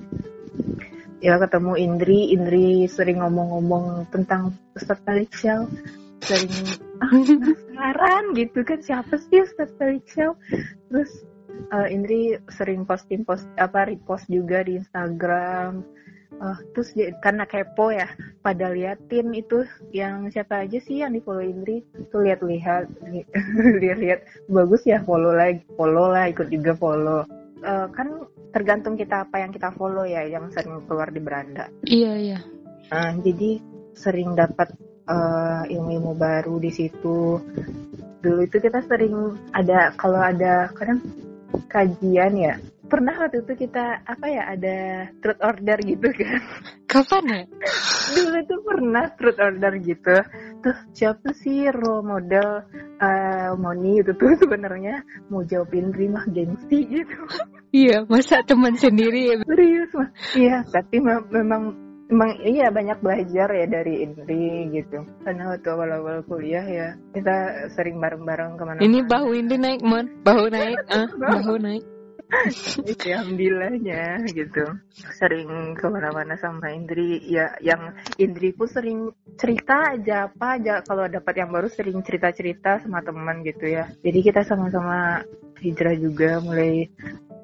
Ya 1.20 1.36
ketemu 1.36 1.72
Indri 1.76 2.32
Indri 2.32 2.88
sering 2.88 3.20
ngomong-ngomong 3.20 4.08
tentang 4.08 4.56
Ustadz 4.72 5.04
Felix 5.04 5.44
Shaw. 5.44 5.68
Sering 6.24 6.52
ah, 7.04 7.12
penasaran 7.12 8.24
gitu 8.32 8.64
kan 8.64 8.80
siapa 8.80 9.20
sih 9.20 9.44
Ustadz 9.44 9.76
Felix 9.76 10.08
terus 10.88 11.27
eh, 11.72 11.88
Indri 11.94 12.38
sering 12.52 12.86
posting 12.86 13.22
post 13.26 13.46
apa 13.58 13.88
repost 13.90 14.26
juga 14.30 14.62
di 14.62 14.78
Instagram. 14.78 15.82
Eh, 16.38 16.58
terus 16.70 16.94
dia- 16.94 17.10
karena 17.18 17.42
kepo 17.50 17.90
ya 17.90 18.06
pada 18.46 18.70
liatin 18.70 19.34
itu 19.34 19.66
yang 19.90 20.30
siapa 20.30 20.62
aja 20.62 20.78
sih 20.78 21.02
yang 21.02 21.10
di 21.10 21.20
follow 21.24 21.42
Indri. 21.42 21.82
Tuh 22.14 22.22
lihat-lihat 22.22 22.86
lihat-lihat. 23.82 24.46
Bagus 24.46 24.86
ya 24.86 25.02
follow 25.02 25.34
lagi 25.34 25.66
follow 25.74 26.14
lah 26.14 26.30
ikut 26.30 26.46
juga 26.46 26.78
follow. 26.78 27.26
Eh, 27.58 27.86
kan 27.90 28.28
tergantung 28.54 28.94
kita 28.94 29.26
apa 29.26 29.42
yang 29.42 29.50
kita 29.50 29.74
follow 29.74 30.06
ya 30.06 30.22
yang 30.24 30.46
sering 30.54 30.78
keluar 30.86 31.10
di 31.10 31.20
beranda. 31.20 31.66
Iya 31.84 32.12
iya. 32.16 32.38
Nah, 32.88 33.12
jadi 33.20 33.60
sering 33.98 34.38
dapat 34.38 34.72
eh, 35.10 35.62
ilmu-ilmu 35.74 36.14
baru 36.14 36.62
di 36.62 36.70
situ. 36.70 37.42
Dulu 38.22 38.40
itu 38.46 38.56
kita 38.62 38.82
sering 38.86 39.34
ada 39.54 39.90
kalau 39.98 40.22
ada 40.22 40.70
kadang 40.74 41.02
kajian 41.68 42.34
ya. 42.36 42.54
Pernah 42.88 43.20
waktu 43.20 43.44
itu 43.44 43.68
kita 43.68 44.00
apa 44.08 44.26
ya 44.32 44.48
ada 44.48 44.78
truth 45.20 45.42
order 45.44 45.76
gitu 45.84 46.08
kan. 46.08 46.40
Kapan 46.88 47.24
ya? 47.28 47.42
Dulu 48.16 48.36
itu 48.40 48.56
pernah 48.64 49.04
truth 49.12 49.40
order 49.40 49.72
gitu. 49.84 50.16
Tuh 50.64 50.76
siapa 50.96 51.28
sih 51.36 51.68
role 51.68 52.00
model 52.00 52.64
eh, 52.98 53.52
Moni 53.60 54.00
itu 54.00 54.16
tuh 54.16 54.32
sebenarnya 54.40 55.04
mau 55.28 55.44
jawabin 55.44 55.92
terima 55.92 56.24
gengsi 56.32 56.88
gitu. 56.88 57.18
Iya 57.68 58.08
masa 58.08 58.40
teman 58.48 58.80
sendiri 58.80 59.28
ya 59.28 59.44
Serius 59.44 59.92
mah. 59.92 60.08
Iya, 60.32 60.64
tapi 60.72 61.04
me- 61.04 61.28
memang 61.28 61.87
memang 62.08 62.40
iya 62.40 62.72
banyak 62.72 62.98
belajar 63.04 63.48
ya 63.52 63.66
dari 63.68 64.04
Indri 64.04 64.72
gitu. 64.72 65.04
Karena 65.22 65.54
waktu 65.54 65.68
awal-awal 65.68 66.24
kuliah 66.24 66.64
ya 66.64 66.88
kita 67.12 67.68
sering 67.76 68.00
bareng-bareng 68.00 68.56
ke 68.56 68.62
mana 68.64 68.78
Ini 68.80 68.98
bahu 69.04 69.28
ini 69.36 69.54
naik 69.60 69.82
Mon 69.84 70.06
Bahu 70.24 70.48
naik 70.48 70.80
ah, 70.96 71.08
Bahu 71.12 71.60
naik 71.60 71.84
ya, 73.08 73.24
alhamdulillahnya 73.24 74.28
gitu. 74.36 74.64
Sering 75.16 75.72
ke 75.76 75.86
mana-mana 75.88 76.36
sama 76.36 76.72
Indri. 76.72 77.24
Ya, 77.24 77.56
yang 77.64 77.96
Indri 78.20 78.52
pun 78.52 78.68
sering 78.68 78.98
cerita 79.40 79.96
aja 79.96 80.28
apa 80.28 80.60
aja 80.60 80.84
kalau 80.84 81.08
dapat 81.08 81.34
yang 81.40 81.50
baru 81.50 81.72
sering 81.72 82.04
cerita-cerita 82.04 82.84
sama 82.84 83.00
teman 83.00 83.40
gitu 83.44 83.68
ya. 83.68 83.88
Jadi 84.04 84.18
kita 84.20 84.44
sama-sama 84.44 85.24
hijrah 85.58 85.96
juga 85.96 86.38
mulai 86.44 86.86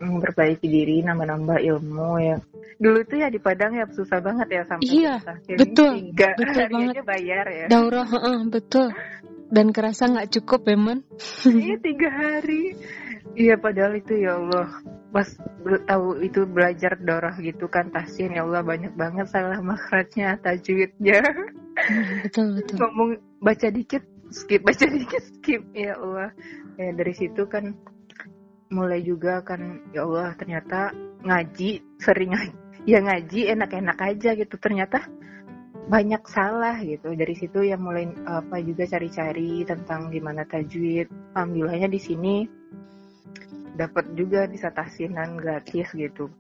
memperbaiki 0.03 0.67
diri, 0.67 1.03
nambah-nambah 1.07 1.59
ilmu 1.63 2.11
ya. 2.19 2.37
Dulu 2.81 2.99
tuh 3.07 3.19
ya 3.23 3.29
di 3.31 3.39
Padang 3.39 3.79
ya 3.79 3.87
susah 3.87 4.19
banget 4.19 4.49
ya 4.51 4.63
sampai 4.67 4.91
Iya, 4.91 5.15
betul, 5.55 5.93
tiga 6.11 6.35
betul 6.35 6.67
banget. 6.75 6.95
bayar 7.07 7.47
ya. 7.47 7.67
Daurah 7.71 8.07
heeh, 8.09 8.39
betul 8.51 8.91
Dan 9.55 9.71
kerasa 9.71 10.11
nggak 10.11 10.35
cukup 10.41 10.67
ya 10.67 10.75
Mon 10.75 10.99
Iya 11.65 11.77
tiga 11.79 12.09
hari. 12.11 12.75
Iya 13.35 13.55
padahal 13.59 13.99
itu 13.99 14.15
ya 14.19 14.37
Allah 14.39 14.69
pas 15.15 15.27
tahu 15.87 16.19
itu 16.23 16.43
belajar 16.45 16.99
dorah 16.99 17.35
gitu 17.39 17.71
kan 17.71 17.87
tasin 17.95 18.35
ya 18.35 18.43
Allah 18.43 18.67
banyak 18.67 18.99
banget 18.99 19.31
salah 19.31 19.63
makhrajnya 19.63 20.39
tajwidnya 20.43 21.23
Betul 22.27 22.59
betul 22.59 22.77
ngomong 22.83 23.11
baca 23.39 23.69
dikit 23.71 24.03
skip 24.31 24.63
baca 24.67 24.87
dikit 24.87 25.23
skip 25.39 25.63
ya 25.71 25.95
Allah 25.99 26.35
ya 26.79 26.91
dari 26.95 27.15
situ 27.15 27.47
kan 27.47 27.75
mulai 28.73 29.05
juga 29.05 29.45
kan 29.45 29.85
ya 29.93 30.05
Allah 30.07 30.33
ternyata 30.37 30.93
ngaji 31.25 32.01
sering 32.01 32.33
ya 32.91 33.01
ngaji 33.01 33.53
enak-enak 33.53 33.99
aja 34.01 34.31
gitu. 34.37 34.55
Ternyata 34.57 35.05
banyak 35.85 36.23
salah 36.25 36.81
gitu. 36.81 37.13
Dari 37.13 37.35
situ 37.37 37.61
yang 37.65 37.85
mulai 37.85 38.09
apa 38.25 38.61
juga 38.65 38.89
cari-cari 38.89 39.65
tentang 39.69 40.09
gimana 40.09 40.49
tajwid. 40.49 41.09
Alhamdulillahnya 41.37 41.89
di 41.93 42.01
sini 42.01 42.35
dapat 43.75 44.15
juga 44.15 44.47
disertasinan 44.47 45.37
gratis 45.37 45.91
gitu. 45.93 46.31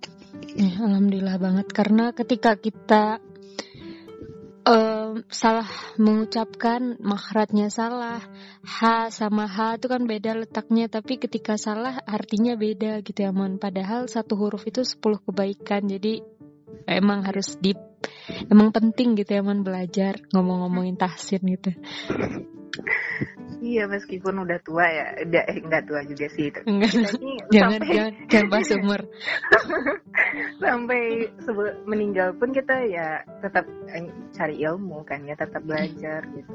Ya, 0.54 0.70
alhamdulillah 0.80 1.36
banget. 1.38 1.66
Karena 1.74 2.14
ketika 2.14 2.56
kita 2.56 3.18
um, 4.64 5.22
salah 5.28 5.68
mengucapkan 6.00 6.96
makhrajnya 7.00 7.68
salah. 7.68 8.20
H 8.64 9.12
sama 9.12 9.44
h 9.46 9.78
itu 9.78 9.86
kan 9.86 10.08
beda 10.08 10.34
letaknya 10.34 10.88
tapi 10.88 11.20
ketika 11.20 11.60
salah 11.60 12.00
artinya 12.08 12.56
beda 12.56 13.04
gitu 13.04 13.24
ya 13.24 13.30
mon. 13.30 13.60
Padahal 13.60 14.08
satu 14.08 14.34
huruf 14.36 14.64
itu 14.66 14.82
10 14.82 15.00
kebaikan 15.00 15.86
jadi 15.86 16.24
emang 16.88 17.24
harus 17.24 17.56
di 17.60 17.72
emang 18.50 18.74
penting 18.74 19.16
gitu 19.16 19.36
ya 19.36 19.42
mon 19.44 19.62
belajar 19.62 20.20
ngomong-ngomongin 20.32 20.96
tahsin 20.98 21.40
gitu 21.44 21.72
Iya 23.64 23.88
meskipun 23.88 24.44
udah 24.44 24.60
tua 24.60 24.84
ya, 24.84 25.06
udah 25.24 25.42
eh 25.48 25.56
enggak 25.56 25.88
tua 25.88 26.04
juga 26.04 26.28
sih 26.36 26.52
itu. 26.52 26.60
Enggak. 26.68 26.92
jangan 27.54 27.80
sampai 27.80 27.94
jangan 27.96 28.12
jangan 28.28 28.48
bahas 28.52 28.68
umur 28.76 29.00
sampai 30.64 31.02
sebelum 31.40 31.74
meninggal 31.88 32.28
pun 32.36 32.52
kita 32.52 32.76
ya 32.84 33.24
tetap 33.40 33.64
eh, 33.88 34.04
cari 34.36 34.56
ilmu 34.60 35.00
kan 35.08 35.24
ya, 35.24 35.34
tetap 35.34 35.64
belajar 35.64 36.28
gitu. 36.28 36.52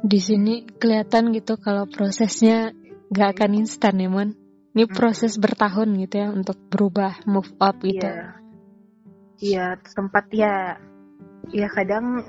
di 0.00 0.20
sini 0.20 0.54
kelihatan 0.80 1.32
gitu 1.36 1.56
kalau 1.60 1.84
prosesnya 1.88 2.72
gak 3.12 3.36
akan 3.38 3.64
instan 3.64 4.00
ya 4.00 4.08
mon 4.08 4.32
ini 4.76 4.84
Hmm. 4.84 4.92
proses 4.92 5.40
bertahun 5.40 5.88
gitu 6.04 6.14
ya 6.20 6.28
untuk 6.28 6.56
berubah 6.68 7.24
move 7.24 7.48
up 7.60 7.80
gitu 7.80 8.04
Iya. 8.04 8.36
Iya, 9.36 9.66
sempat 9.88 10.28
ya 10.32 10.80
ya 11.52 11.68
kadang 11.68 12.24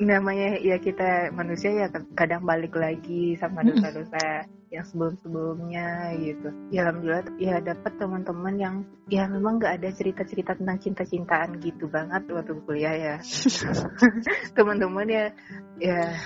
namanya 0.00 0.56
ya 0.56 0.80
kita 0.80 1.28
manusia 1.36 1.84
ya 1.84 1.86
kadang 2.16 2.48
balik 2.48 2.72
lagi 2.72 3.36
sama 3.36 3.60
Mm-mm. 3.60 3.76
dosa-dosa 3.76 4.48
yang 4.72 4.84
sebelum-sebelumnya 4.88 6.16
gitu. 6.16 6.48
Ya 6.72 6.88
alhamdulillah 6.88 7.28
ya 7.36 7.60
dapat 7.60 7.92
teman-teman 8.00 8.54
yang 8.56 8.74
ya 9.12 9.28
memang 9.28 9.60
nggak 9.60 9.76
ada 9.76 9.92
cerita-cerita 9.92 10.56
tentang 10.56 10.80
cinta-cintaan 10.80 11.60
gitu 11.60 11.92
banget 11.92 12.24
waktu 12.32 12.56
kuliah 12.64 12.94
ya. 12.96 13.16
teman-teman 14.56 15.06
ya 15.12 15.24
ya 15.76 16.16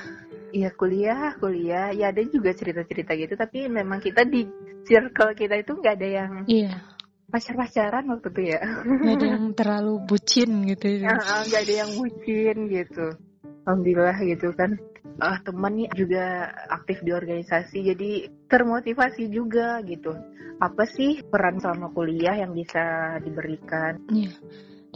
ya 0.55 0.71
kuliah 0.79 1.35
kuliah 1.43 1.91
ya 1.91 2.15
ada 2.15 2.23
juga 2.23 2.55
cerita-cerita 2.55 3.19
gitu 3.19 3.35
tapi 3.35 3.67
memang 3.67 3.99
kita 3.99 4.23
di 4.23 4.47
circle 4.87 5.35
kita 5.35 5.59
itu 5.59 5.75
nggak 5.75 5.95
ada 5.99 6.09
yang 6.09 6.33
iya 6.47 6.87
pacar-pacaran 7.27 8.07
waktu 8.15 8.31
itu 8.31 8.43
ya 8.55 8.61
nggak 8.63 9.15
ada 9.19 9.27
yang 9.27 9.47
terlalu 9.59 9.95
bucin 10.07 10.51
gitu 10.71 10.87
ya. 11.03 11.19
Nggak 11.19 11.61
ada 11.67 11.75
yang 11.83 11.91
bucin 11.99 12.57
gitu 12.71 13.25
alhamdulillah 13.67 14.17
gitu 14.23 14.55
kan 14.55 14.79
ah 15.19 15.43
teman 15.43 15.75
nih 15.75 15.91
juga 15.93 16.55
aktif 16.71 17.03
di 17.03 17.11
organisasi 17.11 17.93
jadi 17.93 18.11
termotivasi 18.47 19.27
juga 19.27 19.83
gitu 19.83 20.15
apa 20.63 20.89
sih 20.89 21.21
peran 21.27 21.61
selama 21.61 21.93
kuliah 21.93 22.39
yang 22.41 22.55
bisa 22.55 23.19
diberikan 23.21 24.01
Iya. 24.09 24.33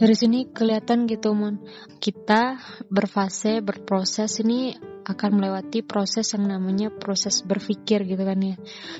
Dari 0.01 0.17
sini 0.17 0.49
kelihatan 0.49 1.05
gitu, 1.05 1.29
Mon. 1.37 1.61
Kita 2.01 2.57
berfase, 2.89 3.61
berproses 3.61 4.41
ini 4.41 4.73
akan 5.01 5.41
melewati 5.41 5.81
proses 5.81 6.31
yang 6.33 6.47
namanya 6.47 6.93
proses 6.93 7.41
berpikir 7.41 8.05
gitu 8.05 8.21
kan 8.21 8.39
ya. 8.39 8.55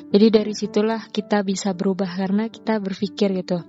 Jadi 0.09 0.27
dari 0.33 0.53
situlah 0.53 1.07
kita 1.09 1.45
bisa 1.45 1.71
berubah 1.77 2.09
karena 2.09 2.49
kita 2.49 2.81
berpikir 2.81 3.31
gitu. 3.41 3.61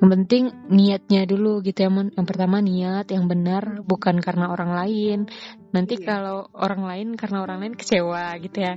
Yang 0.00 0.10
penting 0.20 0.44
niatnya 0.68 1.22
dulu 1.28 1.60
gitu 1.64 1.86
ya, 1.86 1.90
Mon. 1.92 2.10
Yang 2.12 2.26
pertama 2.26 2.58
niat 2.64 3.08
yang 3.12 3.28
benar 3.28 3.84
bukan 3.84 4.18
karena 4.20 4.50
orang 4.50 4.72
lain. 4.74 5.18
Nanti 5.74 5.98
Iya. 5.98 6.06
kalau 6.06 6.38
orang 6.54 6.82
lain 6.86 7.08
karena 7.18 7.42
orang 7.42 7.58
lain 7.62 7.74
kecewa 7.74 8.38
gitu 8.38 8.58
ya. 8.62 8.74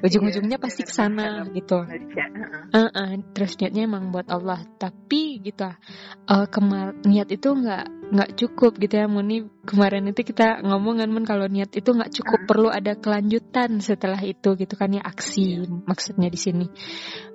Ujung-ujungnya 0.00 0.56
Iya, 0.56 0.64
pasti 0.64 0.82
ke 0.84 0.92
sana 0.92 1.44
gitu. 1.52 1.84
Ah. 1.84 2.88
Uh-uh, 2.88 3.10
terus 3.34 3.58
niatnya 3.58 3.84
emang 3.84 4.14
buat 4.14 4.30
Allah 4.30 4.62
tapi 4.78 5.42
gitu 5.42 5.66
uh, 5.66 6.46
kemar 6.48 7.02
niat 7.02 7.28
itu 7.34 7.50
nggak 7.50 7.99
nggak 8.10 8.34
cukup 8.34 8.76
gitu 8.82 8.98
ya 8.98 9.06
Muni. 9.06 9.46
Kemarin 9.60 10.10
itu 10.10 10.26
kita 10.26 10.66
ngomong 10.66 10.98
kan 10.98 11.10
kalau 11.22 11.46
niat 11.46 11.70
itu 11.78 11.94
nggak 11.94 12.10
cukup 12.10 12.40
perlu 12.48 12.68
ada 12.72 12.98
kelanjutan 12.98 13.78
setelah 13.78 14.18
itu 14.18 14.58
gitu 14.58 14.74
kan 14.74 14.90
ya 14.90 15.02
aksi 15.06 15.62
maksudnya 15.86 16.26
di 16.26 16.40
sini. 16.40 16.66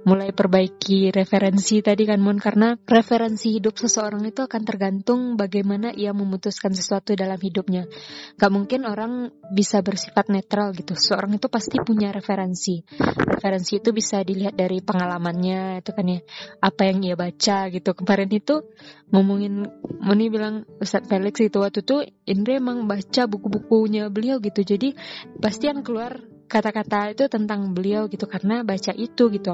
Mulai 0.06 0.36
perbaiki 0.36 1.10
referensi 1.16 1.80
tadi 1.80 2.04
kan 2.04 2.20
Mun 2.20 2.38
karena 2.38 2.76
referensi 2.86 3.56
hidup 3.56 3.80
seseorang 3.80 4.22
itu 4.28 4.44
akan 4.44 4.62
tergantung 4.68 5.20
bagaimana 5.40 5.96
ia 5.96 6.12
memutuskan 6.12 6.76
sesuatu 6.76 7.16
dalam 7.16 7.40
hidupnya. 7.40 7.88
Gak 8.36 8.52
mungkin 8.52 8.86
orang 8.86 9.32
bisa 9.50 9.80
bersifat 9.80 10.28
netral 10.30 10.76
gitu. 10.76 10.94
Seseorang 10.94 11.40
itu 11.40 11.48
pasti 11.48 11.80
punya 11.82 12.12
referensi. 12.12 12.84
Referensi 13.02 13.80
itu 13.80 13.96
bisa 13.96 14.22
dilihat 14.22 14.54
dari 14.60 14.84
pengalamannya 14.84 15.82
itu 15.82 15.92
kan 15.96 16.06
ya 16.06 16.20
apa 16.60 16.82
yang 16.86 17.00
ia 17.02 17.16
baca 17.16 17.72
gitu. 17.72 17.90
Kemarin 17.96 18.30
itu 18.30 18.62
ngomongin 19.10 19.70
Moni 20.02 20.28
bilang 20.28 20.65
Ustadz 20.76 21.08
Felix 21.08 21.40
itu 21.40 21.58
waktu 21.64 21.82
itu 21.88 22.04
Indra 22.28 22.60
emang 22.60 22.84
baca 22.84 23.24
buku-bukunya 23.32 24.12
beliau 24.12 24.44
gitu. 24.44 24.62
Jadi 24.62 24.92
pasti 25.40 25.72
yang 25.72 25.86
keluar 25.86 26.20
kata-kata 26.46 27.16
itu 27.18 27.26
tentang 27.26 27.74
beliau 27.74 28.06
gitu 28.12 28.28
karena 28.30 28.62
baca 28.62 28.92
itu 28.94 29.32
gitu. 29.34 29.54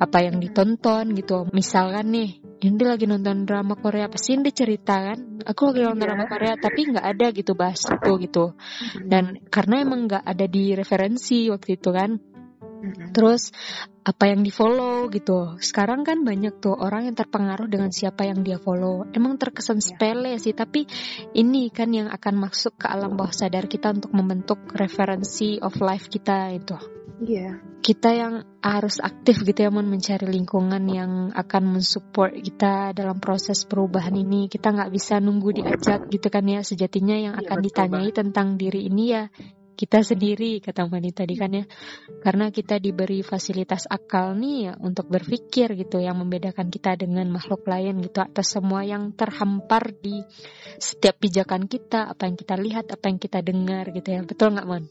Apa 0.00 0.24
yang 0.24 0.40
ditonton 0.40 1.12
gitu. 1.14 1.46
Misalkan 1.52 2.10
nih 2.10 2.40
Indra 2.62 2.94
lagi 2.94 3.10
nonton 3.10 3.44
drama 3.44 3.74
Korea 3.74 4.06
pasti 4.08 4.38
Indra 4.38 4.54
cerita 4.54 5.12
kan? 5.12 5.18
Aku 5.44 5.70
lagi 5.70 5.82
nonton 5.82 5.98
Iya. 5.98 6.06
drama 6.08 6.24
Korea 6.30 6.54
tapi 6.56 6.80
nggak 6.88 7.06
ada 7.06 7.26
gitu 7.34 7.52
bahas 7.52 7.82
itu 7.84 8.12
gitu. 8.22 8.44
Dan 9.04 9.44
karena 9.52 9.82
emang 9.82 10.08
nggak 10.08 10.24
ada 10.24 10.46
di 10.48 10.72
referensi 10.72 11.50
waktu 11.52 11.78
itu 11.78 11.90
kan 11.92 12.16
Terus 13.14 13.54
apa 14.02 14.24
yang 14.26 14.42
di 14.42 14.50
follow 14.50 15.06
gitu. 15.14 15.56
Sekarang 15.62 16.02
kan 16.02 16.26
banyak 16.26 16.58
tuh 16.58 16.74
orang 16.74 17.06
yang 17.06 17.16
terpengaruh 17.16 17.70
dengan 17.70 17.94
siapa 17.94 18.26
yang 18.26 18.42
dia 18.42 18.58
follow. 18.58 19.06
Emang 19.14 19.38
terkesan 19.38 19.78
Ya. 19.78 19.94
sepele 19.94 20.34
sih 20.42 20.52
tapi 20.52 20.90
ini 21.38 21.70
kan 21.70 21.94
yang 21.94 22.10
akan 22.10 22.50
masuk 22.50 22.74
ke 22.82 22.86
alam 22.90 23.14
bawah 23.14 23.30
sadar 23.30 23.70
kita 23.70 23.94
untuk 23.94 24.10
membentuk 24.10 24.58
referensi 24.74 25.62
of 25.62 25.78
life 25.78 26.10
kita 26.10 26.50
itu. 26.50 26.76
Iya, 27.22 27.62
kita 27.86 28.10
yang 28.10 28.34
harus 28.58 28.98
aktif 28.98 29.46
gitu 29.46 29.62
ya 29.62 29.70
Mon 29.70 29.86
mencari 29.86 30.26
lingkungan 30.26 30.82
yang 30.90 31.30
akan 31.30 31.78
mensupport 31.78 32.34
kita 32.34 32.90
dalam 32.90 33.22
proses 33.22 33.62
perubahan 33.62 34.14
ini. 34.18 34.50
Kita 34.50 34.74
nggak 34.74 34.90
bisa 34.90 35.22
nunggu 35.22 35.62
diajak 35.62 36.10
gitu 36.10 36.26
kan 36.26 36.42
ya 36.50 36.66
sejatinya 36.66 37.14
yang 37.14 37.34
Iya, 37.38 37.46
akan 37.46 37.58
ditanyai 37.62 38.10
tentang 38.10 38.58
diri 38.58 38.90
ini 38.90 39.04
ya 39.14 39.30
kita 39.72 40.04
sendiri 40.04 40.60
kata 40.60 40.86
Mani 40.86 41.10
tadi 41.10 41.34
kan 41.34 41.52
ya 41.52 41.64
karena 42.22 42.52
kita 42.52 42.78
diberi 42.78 43.24
fasilitas 43.24 43.88
akal 43.88 44.36
nih 44.36 44.70
ya 44.70 44.72
untuk 44.78 45.08
berpikir 45.08 45.74
gitu 45.74 45.98
yang 45.98 46.20
membedakan 46.20 46.68
kita 46.68 46.94
dengan 46.96 47.28
makhluk 47.32 47.64
lain 47.66 48.00
gitu 48.04 48.22
atas 48.22 48.54
semua 48.54 48.84
yang 48.84 49.12
terhampar 49.16 49.90
di 49.96 50.22
setiap 50.78 51.18
pijakan 51.18 51.66
kita 51.66 52.08
apa 52.08 52.28
yang 52.28 52.36
kita 52.36 52.54
lihat 52.56 52.86
apa 52.92 53.04
yang 53.08 53.18
kita 53.18 53.38
dengar 53.40 53.90
gitu 53.90 54.08
ya 54.12 54.20
betul 54.22 54.54
nggak 54.54 54.68
Mon? 54.68 54.84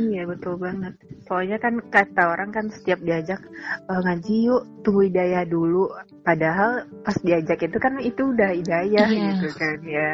iya 0.00 0.22
betul 0.24 0.56
banget. 0.56 0.94
Soalnya 1.28 1.58
kan 1.60 1.78
kata 1.92 2.22
orang 2.32 2.50
kan 2.50 2.66
setiap 2.72 2.98
diajak 3.04 3.40
"Eh, 3.90 4.00
ngaji 4.00 4.34
yuk 4.48 4.62
tunggu 4.82 5.10
hidayah 5.10 5.44
dulu. 5.44 5.90
Padahal 6.24 6.88
pas 7.04 7.16
diajak 7.20 7.60
itu 7.60 7.76
kan 7.76 7.98
itu 8.00 8.22
udah 8.32 8.50
hidayah 8.54 9.06
Iya. 9.08 9.24
gitu 9.36 9.48
kan 9.56 9.78
ya. 9.84 10.10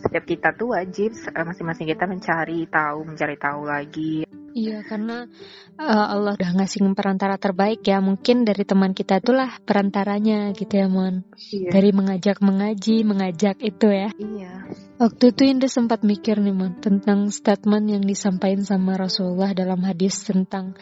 Setiap 0.00 0.24
kita 0.24 0.48
tuh 0.56 0.72
wajib 0.72 1.12
eh, 1.12 1.44
masing-masing 1.44 1.86
kita 1.88 2.04
mencari 2.08 2.64
tahu, 2.66 2.98
mencari 3.04 3.36
tahu 3.36 3.62
lagi. 3.68 4.24
Iya 4.50 4.82
karena 4.82 5.30
uh, 5.78 6.06
Allah 6.10 6.34
udah 6.34 6.50
ngasih 6.58 6.82
perantara 6.98 7.38
terbaik 7.38 7.86
ya 7.86 8.02
mungkin 8.02 8.42
dari 8.42 8.66
teman 8.66 8.98
kita 8.98 9.22
itulah 9.22 9.62
perantaranya 9.62 10.50
gitu 10.58 10.74
ya 10.74 10.90
Mon 10.90 11.22
Iya. 11.50 11.70
dari 11.70 11.90
mengajak 11.94 12.42
mengaji 12.42 13.06
mengajak 13.06 13.62
itu 13.62 13.86
ya 13.86 14.10
Iya. 14.18 14.52
waktu 14.98 15.24
itu 15.30 15.42
Indah 15.46 15.70
sempat 15.70 16.02
mikir 16.02 16.42
nih 16.42 16.50
Mon 16.50 16.74
tentang 16.82 17.30
statement 17.30 17.94
yang 17.94 18.02
disampaikan 18.02 18.66
sama 18.66 18.98
Rasulullah 18.98 19.54
dalam 19.54 19.86
hadis 19.86 20.18
tentang 20.26 20.74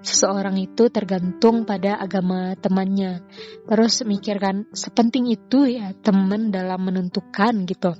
seseorang 0.00 0.56
itu 0.56 0.88
tergantung 0.88 1.68
pada 1.68 2.00
agama 2.00 2.56
temannya 2.56 3.20
terus 3.68 4.00
mikir 4.08 4.40
kan 4.40 4.64
sepenting 4.72 5.28
itu 5.28 5.68
ya 5.68 5.92
teman 6.00 6.48
dalam 6.48 6.80
menentukan 6.80 7.68
gitu 7.68 7.92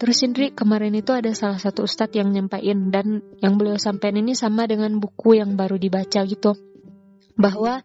Terus 0.00 0.24
Indri 0.24 0.48
kemarin 0.56 0.96
itu 0.96 1.12
ada 1.12 1.28
salah 1.36 1.60
satu 1.60 1.84
ustadz 1.84 2.16
yang 2.16 2.32
nyampain 2.32 2.88
dan 2.88 3.20
yang 3.44 3.60
beliau 3.60 3.76
sampaikan 3.76 4.24
ini 4.24 4.32
sama 4.32 4.64
dengan 4.64 4.96
buku 4.96 5.36
yang 5.36 5.60
baru 5.60 5.76
dibaca 5.76 6.24
gitu. 6.24 6.56
Bahwa 7.36 7.84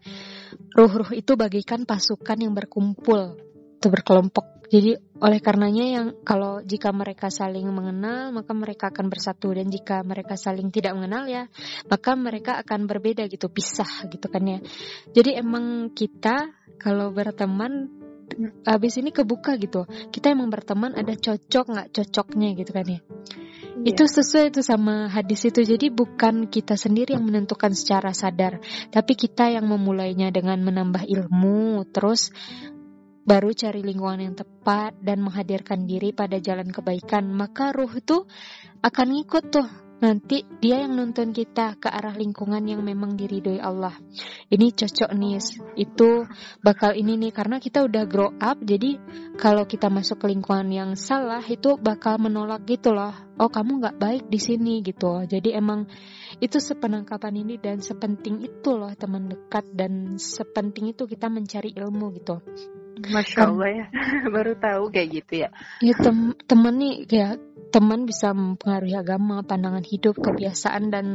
ruh-ruh 0.72 1.12
itu 1.12 1.36
bagaikan 1.36 1.84
pasukan 1.84 2.40
yang 2.40 2.56
berkumpul 2.56 3.36
atau 3.76 3.88
berkelompok. 3.92 4.56
Jadi 4.66 4.98
oleh 5.22 5.38
karenanya 5.44 5.84
yang 5.86 6.06
kalau 6.26 6.58
jika 6.64 6.90
mereka 6.90 7.30
saling 7.30 7.68
mengenal 7.70 8.34
maka 8.34 8.50
mereka 8.50 8.90
akan 8.90 9.06
bersatu 9.06 9.54
dan 9.54 9.70
jika 9.70 10.02
mereka 10.02 10.34
saling 10.34 10.74
tidak 10.74 10.98
mengenal 10.98 11.30
ya 11.30 11.46
maka 11.86 12.18
mereka 12.18 12.58
akan 12.66 12.90
berbeda 12.90 13.30
gitu 13.30 13.46
pisah 13.46 14.08
gitu 14.10 14.26
kan 14.26 14.42
ya. 14.42 14.58
Jadi 15.14 15.38
emang 15.38 15.94
kita 15.94 16.50
kalau 16.82 17.14
berteman 17.14 17.95
habis 18.66 18.98
ini 18.98 19.14
kebuka 19.14 19.54
gitu 19.56 19.86
kita 20.10 20.34
emang 20.34 20.50
berteman 20.50 20.92
ada 20.94 21.14
cocok 21.14 21.64
nggak 21.72 21.88
cocoknya 21.94 22.48
gitu 22.58 22.70
kan 22.74 22.86
ya 22.86 23.00
Iya. 23.76 23.92
Itu 23.92 24.08
sesuai 24.08 24.56
itu 24.56 24.60
sama 24.64 25.12
hadis 25.12 25.44
itu. 25.44 25.60
Jadi 25.60 25.92
bukan 25.92 26.48
kita 26.48 26.80
sendiri 26.80 27.12
yang 27.12 27.28
menentukan 27.28 27.76
secara 27.76 28.16
sadar, 28.16 28.58
tapi 28.88 29.12
kita 29.14 29.52
yang 29.52 29.68
memulainya 29.68 30.32
dengan 30.32 30.58
menambah 30.64 31.04
ilmu, 31.04 31.84
terus 31.92 32.32
baru 33.26 33.52
cari 33.52 33.84
lingkungan 33.84 34.32
yang 34.32 34.34
tepat 34.38 34.96
dan 35.02 35.20
menghadirkan 35.20 35.84
diri 35.84 36.16
pada 36.16 36.40
jalan 36.40 36.72
kebaikan. 36.72 37.28
Maka 37.28 37.76
ruh 37.76 37.92
itu 37.92 38.24
akan 38.80 39.06
ngikut 39.12 39.44
tuh 39.52 39.68
Nanti 39.96 40.44
dia 40.60 40.84
yang 40.84 40.92
nuntun 40.92 41.32
kita 41.32 41.80
ke 41.80 41.88
arah 41.88 42.12
lingkungan 42.12 42.60
yang 42.68 42.84
memang 42.84 43.16
diridhoi 43.16 43.56
Allah. 43.56 43.96
Ini 44.52 44.76
cocok 44.76 45.10
nih, 45.16 45.40
itu 45.80 46.28
bakal 46.60 46.92
ini 46.92 47.16
nih 47.16 47.32
karena 47.32 47.56
kita 47.56 47.80
udah 47.80 48.04
grow 48.04 48.28
up. 48.36 48.60
Jadi 48.60 49.00
kalau 49.40 49.64
kita 49.64 49.88
masuk 49.88 50.20
ke 50.20 50.26
lingkungan 50.28 50.68
yang 50.68 50.90
salah 51.00 51.40
itu 51.40 51.80
bakal 51.80 52.20
menolak 52.20 52.68
gitu 52.68 52.92
loh. 52.92 53.16
Oh 53.40 53.48
kamu 53.48 53.80
nggak 53.80 53.96
baik 53.96 54.24
di 54.28 54.36
sini 54.36 54.84
gitu. 54.84 55.24
Jadi 55.24 55.56
emang 55.56 55.88
itu 56.44 56.60
sepenangkapan 56.60 57.32
ini 57.40 57.56
dan 57.56 57.80
sepenting 57.80 58.44
itu 58.44 58.76
loh 58.76 58.92
teman 58.92 59.32
dekat 59.32 59.64
dan 59.72 60.20
sepenting 60.20 60.92
itu 60.92 61.08
kita 61.08 61.32
mencari 61.32 61.72
ilmu 61.72 62.12
gitu. 62.20 62.44
Masya 62.96 63.52
Allah 63.52 63.68
ya, 63.72 63.86
baru 64.34 64.56
tahu 64.56 64.88
kayak 64.88 65.08
gitu 65.20 65.32
ya. 65.44 65.48
Ya 65.84 65.94
tem 66.00 66.32
temen 66.48 66.74
nih 66.80 66.96
kayak 67.04 67.36
teman 67.70 68.06
bisa 68.06 68.32
mempengaruhi 68.32 68.96
agama, 68.96 69.42
pandangan 69.42 69.84
hidup, 69.84 70.16
kebiasaan 70.18 70.88
dan 70.88 71.06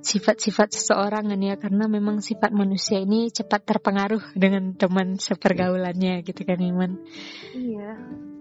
sifat-sifat 0.00 0.74
seseorang 0.74 1.30
kan 1.30 1.40
ya 1.40 1.54
karena 1.60 1.86
memang 1.86 2.24
sifat 2.24 2.50
manusia 2.50 2.98
ini 2.98 3.30
cepat 3.30 3.64
terpengaruh 3.66 4.34
dengan 4.34 4.74
teman 4.74 5.20
sepergaulannya 5.20 6.24
gitu 6.24 6.42
kan 6.42 6.58
Iman. 6.60 7.00
Iya. 7.54 7.92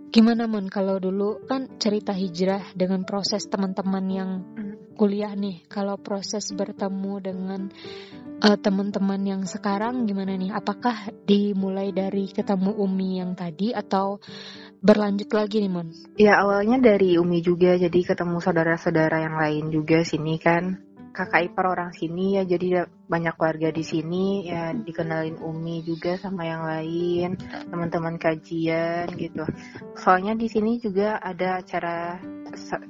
Gimana 0.10 0.50
Mon 0.50 0.66
kalau 0.74 0.98
dulu 0.98 1.46
kan 1.46 1.78
cerita 1.78 2.18
hijrah 2.18 2.74
dengan 2.74 3.06
proses 3.06 3.46
teman-teman 3.46 4.06
yang 4.10 4.32
kuliah 4.98 5.32
nih, 5.38 5.64
kalau 5.70 6.02
proses 6.02 6.50
bertemu 6.52 7.14
dengan 7.22 7.62
uh, 8.44 8.58
teman-teman 8.60 9.22
yang 9.24 9.42
sekarang 9.46 10.04
gimana 10.10 10.36
nih? 10.36 10.52
Apakah 10.52 11.14
dimulai 11.24 11.96
dari 11.96 12.28
ketemu 12.28 12.76
Umi 12.76 13.24
yang 13.24 13.38
tadi 13.38 13.72
atau 13.72 14.18
berlanjut 14.80 15.30
lagi 15.32 15.64
nih 15.64 15.72
Mon? 15.72 15.88
Ya 16.16 16.40
awalnya 16.40 16.80
dari 16.80 17.20
Umi 17.20 17.44
juga 17.44 17.76
jadi 17.76 18.00
ketemu 18.04 18.40
saudara-saudara 18.40 19.24
yang 19.24 19.36
lain 19.36 19.66
juga 19.72 20.04
sini 20.04 20.40
kan. 20.40 20.84
Kakak 21.10 21.52
ipar 21.52 21.74
orang 21.74 21.92
sini 21.92 22.38
ya 22.38 22.46
jadi 22.46 22.86
banyak 23.10 23.36
warga 23.36 23.74
di 23.74 23.82
sini 23.82 24.46
ya 24.46 24.72
dikenalin 24.72 25.42
Umi 25.42 25.82
juga 25.84 26.16
sama 26.16 26.46
yang 26.46 26.64
lain 26.64 27.36
teman-teman 27.68 28.16
kajian 28.22 29.10
gitu. 29.18 29.44
Soalnya 29.98 30.38
di 30.38 30.48
sini 30.48 30.78
juga 30.80 31.18
ada 31.20 31.60
acara 31.60 32.22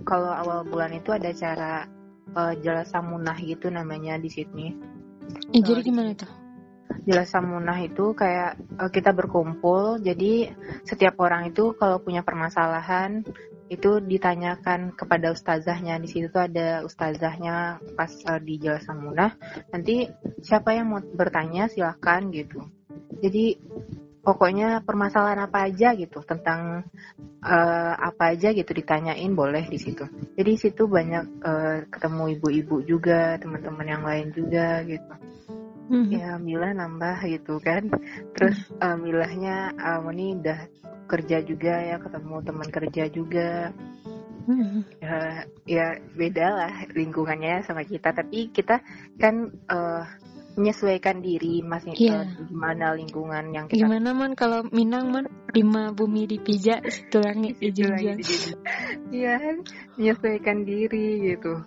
kalau 0.03 0.29
awal 0.29 0.67
bulan 0.67 0.93
itu 0.93 1.09
ada 1.15 1.31
acara 1.31 1.87
uh, 2.35 2.53
jelas 2.59 2.91
samunah 2.91 3.37
gitu 3.41 3.69
namanya 3.71 4.17
di 4.19 4.29
sini 4.29 4.67
eh, 5.53 5.61
jadi 5.61 5.81
gimana 5.81 6.13
tuh 6.13 6.29
jelas 7.05 7.29
samunah 7.29 7.77
itu 7.81 8.13
kayak 8.17 8.57
uh, 8.77 8.89
kita 8.89 9.13
berkumpul 9.13 10.01
jadi 10.01 10.53
setiap 10.85 11.21
orang 11.21 11.49
itu 11.49 11.73
kalau 11.77 12.01
punya 12.01 12.25
permasalahan 12.25 13.25
itu 13.69 14.01
ditanyakan 14.01 14.97
kepada 14.97 15.29
ustazahnya. 15.31 16.01
Di 16.01 16.09
situ 16.09 16.27
tuh 16.33 16.49
ada 16.49 16.81
ustazahnya 16.81 17.77
pas 17.93 18.09
uh, 18.25 18.41
di 18.41 18.57
jelas 18.57 18.83
samunah 18.83 19.37
nanti 19.69 20.09
siapa 20.41 20.73
yang 20.73 20.89
mau 20.89 21.01
bertanya 21.01 21.69
silahkan 21.69 22.25
gitu. 22.33 22.65
Jadi 23.21 23.61
pokoknya 24.25 24.81
permasalahan 24.81 25.45
apa 25.45 25.69
aja 25.69 25.93
gitu. 25.93 26.25
Tentang 26.25 26.89
uh, 27.45 27.93
apa 27.93 28.33
aja 28.33 28.49
gitu 28.51 28.73
ditanyain 28.73 29.31
boleh 29.37 29.69
di 29.69 29.77
situ. 29.77 30.09
Jadi 30.33 30.49
di 30.49 30.59
situ 30.59 30.89
banyak 30.89 31.25
uh, 31.45 31.77
ketemu 31.93 32.23
ibu-ibu 32.41 32.81
juga 32.83 33.37
teman-teman 33.37 33.85
yang 33.85 34.03
lain 34.03 34.33
juga 34.33 34.81
gitu 34.81 35.13
hmm 35.89 36.09
ya 36.13 36.37
Mila 36.37 36.69
nambah 36.71 37.25
gitu 37.25 37.57
kan. 37.59 37.89
Terus 38.37 38.57
uh, 38.77 38.95
Milahnya 38.95 39.73
uh, 39.75 40.05
ini 40.13 40.37
udah 40.37 40.59
kerja 41.09 41.41
juga 41.41 41.81
ya 41.81 41.97
ketemu 41.97 42.35
teman 42.45 42.69
kerja 42.69 43.03
juga. 43.09 43.73
Hmm 44.45 44.85
ya, 45.01 45.45
ya 45.65 45.85
beda 46.13 46.47
lah 46.53 46.73
lingkungannya 46.93 47.65
sama 47.65 47.81
kita. 47.83 48.13
Tapi 48.13 48.53
kita 48.53 48.81
kan 49.17 49.49
uh, 49.69 50.05
menyesuaikan 50.59 51.23
diri 51.23 51.61
masih 51.63 51.95
yeah. 51.95 52.25
uh, 52.25 52.45
gimana 52.49 52.93
lingkungan 52.97 53.53
yang 53.53 53.65
kita 53.71 53.85
gimana 53.85 54.11
man? 54.11 54.33
Kalau 54.35 54.65
Minang 54.69 55.09
man 55.09 55.25
lima 55.53 55.95
bumi 55.95 56.29
dipijak 56.29 56.85
langit 57.15 57.57
di 57.57 57.69
Iya, 59.09 59.37
menyesuaikan 59.97 60.67
diri 60.67 61.33
gitu. 61.33 61.65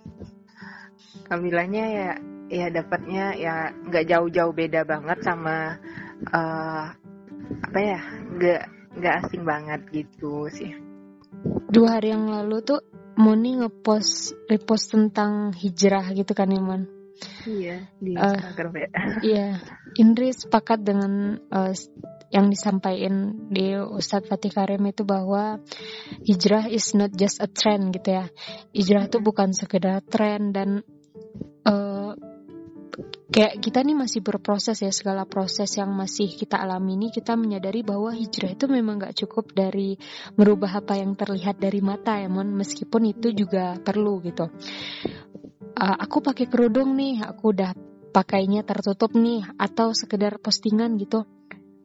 Kamilanya 1.27 1.85
ya 1.89 2.09
ya 2.53 2.69
dapatnya 2.69 3.33
ya 3.33 3.73
nggak 3.73 4.05
jauh-jauh 4.05 4.53
beda 4.53 4.85
banget 4.85 5.25
sama 5.25 5.81
uh, 6.29 6.85
apa 7.65 7.79
ya 7.81 7.99
nggak 8.37 8.61
nggak 9.01 9.15
asing 9.25 9.43
banget 9.43 9.81
gitu 9.89 10.45
sih. 10.53 10.77
Dua 11.73 11.97
hari 11.97 12.13
yang 12.13 12.29
lalu 12.29 12.61
tuh 12.61 12.79
Moni 13.17 13.61
ngepost 13.61 14.37
repost 14.49 14.93
tentang 14.93 15.53
hijrah 15.53 16.13
gitu 16.13 16.33
kan 16.33 16.49
Iman? 16.49 16.89
Iya 17.45 17.89
di 18.01 18.13
uh, 18.17 18.25
Instagram 18.25 18.73
ya. 18.73 18.89
iya. 19.33 19.47
Indri 19.93 20.33
sepakat 20.33 20.81
dengan 20.81 21.37
uh, 21.53 21.73
yang 22.33 22.49
disampaikan 22.49 23.45
di 23.53 23.77
Ustadz 23.77 24.25
Fatih 24.25 24.49
Karim 24.49 24.81
itu 24.89 25.05
bahwa 25.05 25.61
hijrah 26.25 26.65
is 26.65 26.97
not 26.97 27.13
just 27.13 27.37
a 27.37 27.45
trend 27.45 27.93
gitu 27.93 28.17
ya. 28.17 28.25
Hijrah 28.73 29.05
itu 29.05 29.21
bukan 29.21 29.53
sekedar 29.53 30.01
tren 30.01 30.49
dan 30.49 30.81
uh, 31.69 31.92
kayak 33.33 33.65
kita 33.65 33.81
nih 33.81 33.97
masih 33.97 34.21
berproses 34.21 34.77
ya 34.77 34.93
segala 34.93 35.25
proses 35.25 35.73
yang 35.73 35.89
masih 35.89 36.29
kita 36.29 36.61
alami 36.61 36.93
ini 36.93 37.07
kita 37.09 37.33
menyadari 37.33 37.81
bahwa 37.81 38.13
hijrah 38.13 38.53
itu 38.53 38.69
memang 38.69 39.01
gak 39.01 39.17
cukup 39.25 39.57
dari 39.57 39.97
merubah 40.37 40.85
apa 40.85 41.01
yang 41.01 41.17
terlihat 41.17 41.57
dari 41.57 41.81
mata 41.81 42.21
ya 42.21 42.29
mon. 42.29 42.53
Meskipun 42.53 43.09
itu 43.09 43.33
juga 43.33 43.81
perlu 43.81 44.21
gitu. 44.21 44.53
Uh, 45.73 45.97
aku 45.97 46.21
pakai 46.21 46.45
kerudung 46.45 46.93
nih 46.93 47.25
aku 47.25 47.57
udah 47.57 47.73
pakainya 48.13 48.61
tertutup 48.61 49.17
nih 49.17 49.41
atau 49.57 49.89
sekedar 49.97 50.37
postingan 50.37 50.93
gitu 51.01 51.25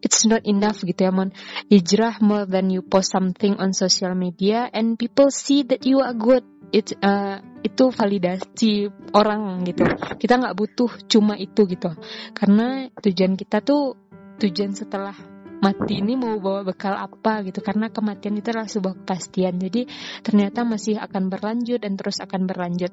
it's 0.03 0.25
not 0.27 0.45
enough 0.47 0.83
gitu 0.83 1.09
ya 1.09 1.13
mon. 1.13 1.35
Hijrah 1.69 2.23
more 2.23 2.47
than 2.47 2.71
you 2.71 2.83
post 2.85 3.13
something 3.15 3.59
on 3.59 3.75
social 3.75 4.15
media 4.15 4.71
and 4.71 4.99
people 4.99 5.31
see 5.31 5.67
that 5.67 5.85
you 5.85 6.01
are 6.03 6.15
good. 6.15 6.45
It 6.69 6.93
uh, 7.01 7.41
itu 7.65 7.89
validasi 7.89 8.93
orang 9.17 9.65
gitu. 9.65 9.89
Kita 10.21 10.37
nggak 10.37 10.57
butuh 10.57 10.91
cuma 11.09 11.35
itu 11.41 11.65
gitu. 11.65 11.97
Karena 12.37 12.93
tujuan 13.01 13.41
kita 13.41 13.65
tuh 13.65 13.97
tujuan 14.37 14.77
setelah 14.77 15.17
mati 15.59 15.99
ini 15.99 16.15
mau 16.15 16.37
bawa 16.37 16.69
bekal 16.69 16.93
apa 16.93 17.41
gitu. 17.49 17.65
Karena 17.65 17.89
kematian 17.89 18.37
itu 18.37 18.53
adalah 18.53 18.69
sebuah 18.69 19.01
kepastian. 19.01 19.57
Jadi 19.57 19.89
ternyata 20.21 20.69
masih 20.69 21.01
akan 21.01 21.33
berlanjut 21.33 21.81
dan 21.81 21.97
terus 21.97 22.21
akan 22.21 22.45
berlanjut 22.45 22.93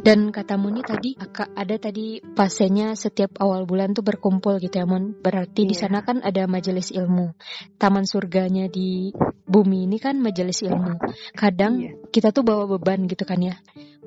dan 0.00 0.30
kata 0.30 0.54
Muni 0.56 0.80
tadi 0.86 1.18
ada 1.34 1.76
tadi 1.76 2.22
pasenya 2.22 2.94
setiap 2.94 3.42
awal 3.42 3.66
bulan 3.66 3.92
tuh 3.92 4.06
berkumpul 4.06 4.62
gitu 4.62 4.78
ya 4.78 4.86
Mon. 4.86 5.14
Berarti 5.18 5.66
yeah. 5.66 5.70
di 5.70 5.74
iya. 5.74 5.82
sana 5.84 5.98
kan 6.06 6.22
ada 6.22 6.46
majelis 6.46 6.94
ilmu. 6.94 7.34
Taman 7.76 8.06
surganya 8.06 8.70
di 8.70 9.10
bumi 9.44 9.90
ini 9.90 9.98
kan 9.98 10.22
majelis 10.22 10.62
ilmu. 10.62 10.96
Kadang 11.34 11.74
yeah. 11.82 11.94
kita 12.14 12.30
tuh 12.30 12.46
bawa 12.46 12.70
beban 12.70 13.10
gitu 13.10 13.26
kan 13.26 13.42
ya 13.42 13.58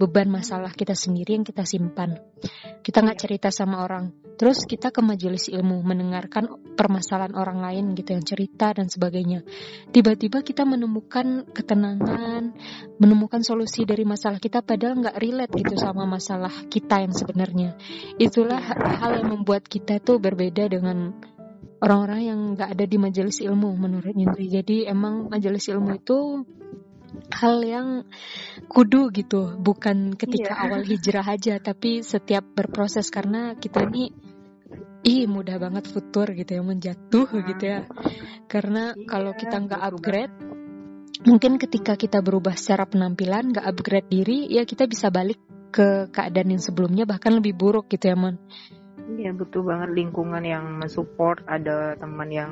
beban 0.01 0.33
masalah 0.33 0.73
kita 0.73 0.97
sendiri 0.97 1.37
yang 1.37 1.45
kita 1.45 1.61
simpan. 1.61 2.17
Kita 2.81 3.05
nggak 3.05 3.19
cerita 3.21 3.53
sama 3.53 3.85
orang. 3.85 4.09
Terus 4.33 4.65
kita 4.65 4.89
ke 4.89 5.05
majelis 5.05 5.45
ilmu 5.53 5.85
mendengarkan 5.85 6.49
permasalahan 6.73 7.37
orang 7.37 7.61
lain 7.61 7.93
gitu 7.93 8.17
yang 8.17 8.25
cerita 8.25 8.73
dan 8.73 8.89
sebagainya. 8.89 9.45
Tiba-tiba 9.93 10.41
kita 10.41 10.65
menemukan 10.65 11.45
ketenangan, 11.53 12.57
menemukan 12.97 13.45
solusi 13.45 13.85
dari 13.85 14.01
masalah 14.01 14.41
kita 14.41 14.65
padahal 14.65 14.97
nggak 15.05 15.21
relate 15.21 15.53
gitu 15.53 15.77
sama 15.77 16.09
masalah 16.09 16.49
kita 16.73 17.05
yang 17.05 17.13
sebenarnya. 17.13 17.77
Itulah 18.17 18.57
hal 18.97 19.21
yang 19.21 19.29
membuat 19.37 19.69
kita 19.69 20.01
tuh 20.01 20.17
berbeda 20.17 20.65
dengan 20.65 21.13
orang-orang 21.77 22.21
yang 22.25 22.39
nggak 22.57 22.69
ada 22.73 22.85
di 22.89 22.97
majelis 22.97 23.37
ilmu 23.45 23.77
menurut 23.77 24.17
Yindri. 24.17 24.49
Jadi 24.49 24.89
emang 24.89 25.29
majelis 25.29 25.69
ilmu 25.69 26.01
itu 26.01 26.41
hal 27.31 27.57
yang 27.63 27.87
kudu 28.67 29.11
gitu. 29.11 29.55
Bukan 29.59 30.15
ketika 30.15 30.55
yeah. 30.55 30.63
awal 30.67 30.81
hijrah 30.85 31.25
aja 31.25 31.59
tapi 31.59 32.03
setiap 32.03 32.43
berproses. 32.55 33.09
Karena 33.11 33.55
kita 33.55 33.85
ini 33.87 34.11
ih 35.01 35.25
mudah 35.25 35.57
banget 35.57 35.89
futur 35.89 36.29
gitu 36.37 36.61
ya 36.61 36.61
menjatuh 36.61 37.27
nah. 37.27 37.41
gitu 37.49 37.63
ya. 37.65 37.79
karena 38.45 38.93
yeah, 38.93 39.07
kalau 39.09 39.33
kita 39.33 39.57
nggak 39.57 39.81
upgrade 39.81 40.33
mungkin 41.25 41.57
ketika 41.57 41.97
kita 41.97 42.21
berubah 42.21 42.53
secara 42.53 42.85
penampilan 42.85 43.49
nggak 43.49 43.65
upgrade 43.65 44.09
diri 44.09 44.45
ya 44.49 44.61
kita 44.65 44.85
bisa 44.85 45.09
balik 45.09 45.41
ke 45.73 46.11
keadaan 46.13 46.53
yang 46.57 46.61
sebelumnya 46.61 47.09
bahkan 47.09 47.33
lebih 47.33 47.57
buruk 47.57 47.89
gitu 47.89 48.13
ya 48.13 48.17
mon 48.17 48.37
Iya 49.19 49.31
betul 49.35 49.67
banget 49.67 49.89
lingkungan 49.91 50.43
yang 50.45 50.79
mensupport, 50.79 51.43
ada 51.49 51.97
teman 51.99 52.29
yang 52.31 52.51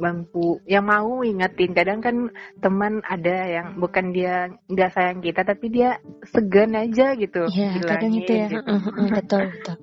mampu, 0.00 0.62
yang 0.64 0.88
mau 0.88 1.20
ingetin. 1.20 1.76
Kadang 1.76 2.00
kan 2.00 2.16
teman 2.62 3.04
ada 3.04 3.36
yang 3.46 3.66
bukan 3.76 4.14
dia 4.14 4.48
nggak 4.70 4.92
sayang 4.96 5.20
kita, 5.20 5.44
tapi 5.44 5.66
dia 5.68 6.00
segan 6.30 6.72
aja 6.78 7.12
gitu. 7.18 7.50
Iya 7.52 7.84
kadang 7.84 8.12
itu 8.16 8.32
ya, 8.32 8.48
gitu. 8.48 8.72
betul 9.12 9.42
betul. 9.52 9.76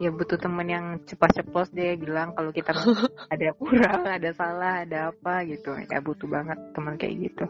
Ya 0.00 0.08
butuh 0.08 0.40
teman 0.40 0.68
yang 0.68 0.86
cepat-ceplos 1.04 1.76
dia 1.76 1.92
bilang 1.96 2.32
kalau 2.32 2.52
kita 2.52 2.72
ada 3.32 3.48
kurang, 3.56 4.08
ada 4.08 4.30
salah, 4.32 4.84
ada 4.84 5.12
apa 5.12 5.44
gitu. 5.48 5.76
Ya 5.88 6.00
butuh 6.00 6.28
banget 6.28 6.58
teman 6.72 6.96
kayak 6.96 7.30
gitu. 7.30 7.44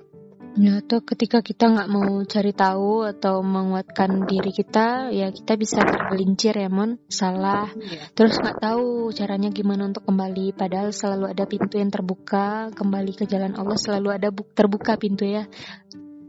Ya, 0.59 0.83
atau 0.83 0.99
ketika 1.07 1.47
kita 1.47 1.71
nggak 1.71 1.91
mau 1.95 2.27
cari 2.27 2.51
tahu 2.51 3.07
atau 3.07 3.39
menguatkan 3.39 4.27
diri 4.27 4.51
kita, 4.51 5.15
ya 5.15 5.31
kita 5.31 5.55
bisa 5.55 5.79
tergelincir 5.87 6.59
ya, 6.59 6.67
Mon. 6.67 6.99
Salah. 7.07 7.71
Yeah. 7.71 8.11
Terus 8.19 8.35
nggak 8.43 8.59
tahu 8.59 9.15
caranya 9.15 9.55
gimana 9.55 9.87
untuk 9.87 10.11
kembali. 10.11 10.51
Padahal 10.59 10.91
selalu 10.91 11.31
ada 11.31 11.47
pintu 11.47 11.79
yang 11.79 11.95
terbuka, 11.95 12.75
kembali 12.75 13.13
ke 13.15 13.31
jalan 13.31 13.55
Allah 13.55 13.79
selalu 13.79 14.09
ada 14.11 14.29
terbuka 14.35 14.99
pintu 14.99 15.23
ya. 15.23 15.47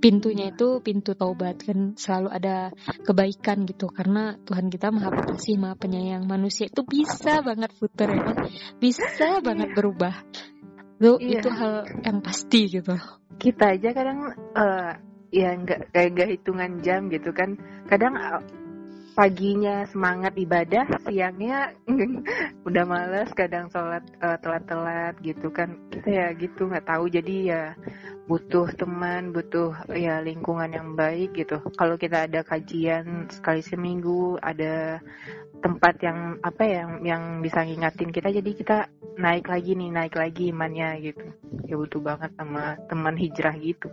Pintunya 0.01 0.49
itu 0.49 0.81
pintu 0.81 1.13
taubat 1.13 1.61
kan 1.61 1.93
selalu 1.93 2.33
ada 2.33 2.73
kebaikan 3.05 3.69
gitu 3.69 3.85
karena 3.85 4.33
Tuhan 4.49 4.73
kita 4.73 4.89
maha 4.89 5.13
pengasih 5.13 5.61
maha 5.61 5.77
penyayang 5.77 6.25
manusia 6.25 6.65
itu 6.65 6.81
bisa 6.81 7.45
banget 7.45 7.69
putar 7.77 8.09
ya 8.09 8.33
bisa 8.81 9.37
banget 9.45 9.77
berubah 9.77 10.25
itu 11.01 11.17
iya. 11.17 11.41
itu 11.41 11.49
hal 11.49 11.89
yang 12.05 12.21
pasti 12.21 12.69
gitu 12.69 12.93
kita 13.41 13.73
aja 13.73 13.89
kadang 13.89 14.37
uh, 14.53 14.93
ya 15.33 15.57
nggak 15.57 15.89
kayak 15.89 16.09
gak 16.13 16.29
hitungan 16.29 16.71
jam 16.85 17.09
gitu 17.09 17.33
kan 17.33 17.57
kadang 17.89 18.13
paginya 19.11 19.83
semangat 19.91 20.33
ibadah 20.39 20.87
siangnya 21.03 21.75
udah 22.67 22.83
males 22.87 23.29
kadang 23.35 23.67
sholat 23.67 24.03
uh, 24.23 24.37
telat-telat 24.39 25.19
gitu 25.19 25.51
kan. 25.51 25.75
Kita 25.91 26.07
ya 26.07 26.27
gitu 26.35 26.71
nggak 26.71 26.87
tahu. 26.87 27.11
Jadi 27.11 27.51
ya 27.51 27.75
butuh 28.25 28.71
teman 28.79 29.35
butuh 29.35 29.75
ya 29.91 30.23
lingkungan 30.23 30.71
yang 30.71 30.95
baik 30.95 31.35
gitu. 31.35 31.59
Kalau 31.75 31.99
kita 31.99 32.27
ada 32.29 32.41
kajian 32.45 33.27
sekali 33.27 33.59
seminggu 33.59 34.39
ada 34.39 35.03
tempat 35.61 36.01
yang 36.01 36.41
apa 36.41 36.63
ya 36.65 36.75
yang 36.81 36.91
yang 37.05 37.23
bisa 37.45 37.61
ngingatin 37.61 38.09
kita 38.09 38.33
jadi 38.33 38.51
kita 38.57 38.77
naik 39.21 39.45
lagi 39.45 39.77
nih 39.77 39.89
naik 39.93 40.15
lagi 40.15 40.49
imannya 40.49 40.89
gitu. 41.11 41.25
Ya 41.67 41.75
butuh 41.75 42.01
banget 42.01 42.31
sama 42.39 42.79
teman 42.87 43.15
hijrah 43.19 43.53
gitu 43.59 43.91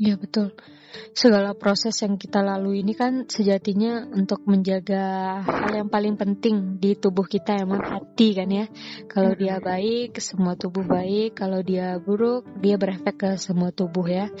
Ya 0.00 0.16
betul. 0.16 0.56
Segala 1.12 1.52
proses 1.52 1.92
yang 2.00 2.16
kita 2.16 2.40
lalui 2.40 2.80
ini 2.80 2.96
kan 2.96 3.28
sejatinya 3.28 4.08
untuk 4.08 4.48
menjaga 4.48 5.38
hal 5.44 5.84
yang 5.84 5.92
paling 5.92 6.16
penting 6.16 6.80
di 6.80 6.96
tubuh 6.96 7.28
kita 7.28 7.60
emang 7.60 7.84
hati 7.84 8.32
kan 8.32 8.48
ya. 8.48 8.64
Kalau 9.12 9.36
dia 9.36 9.60
baik, 9.60 10.16
semua 10.24 10.56
tubuh 10.56 10.88
baik. 10.88 11.36
Kalau 11.36 11.60
dia 11.60 12.00
buruk, 12.00 12.48
dia 12.64 12.80
berefek 12.80 13.16
ke 13.20 13.30
semua 13.36 13.76
tubuh 13.76 14.08
ya. 14.08 14.32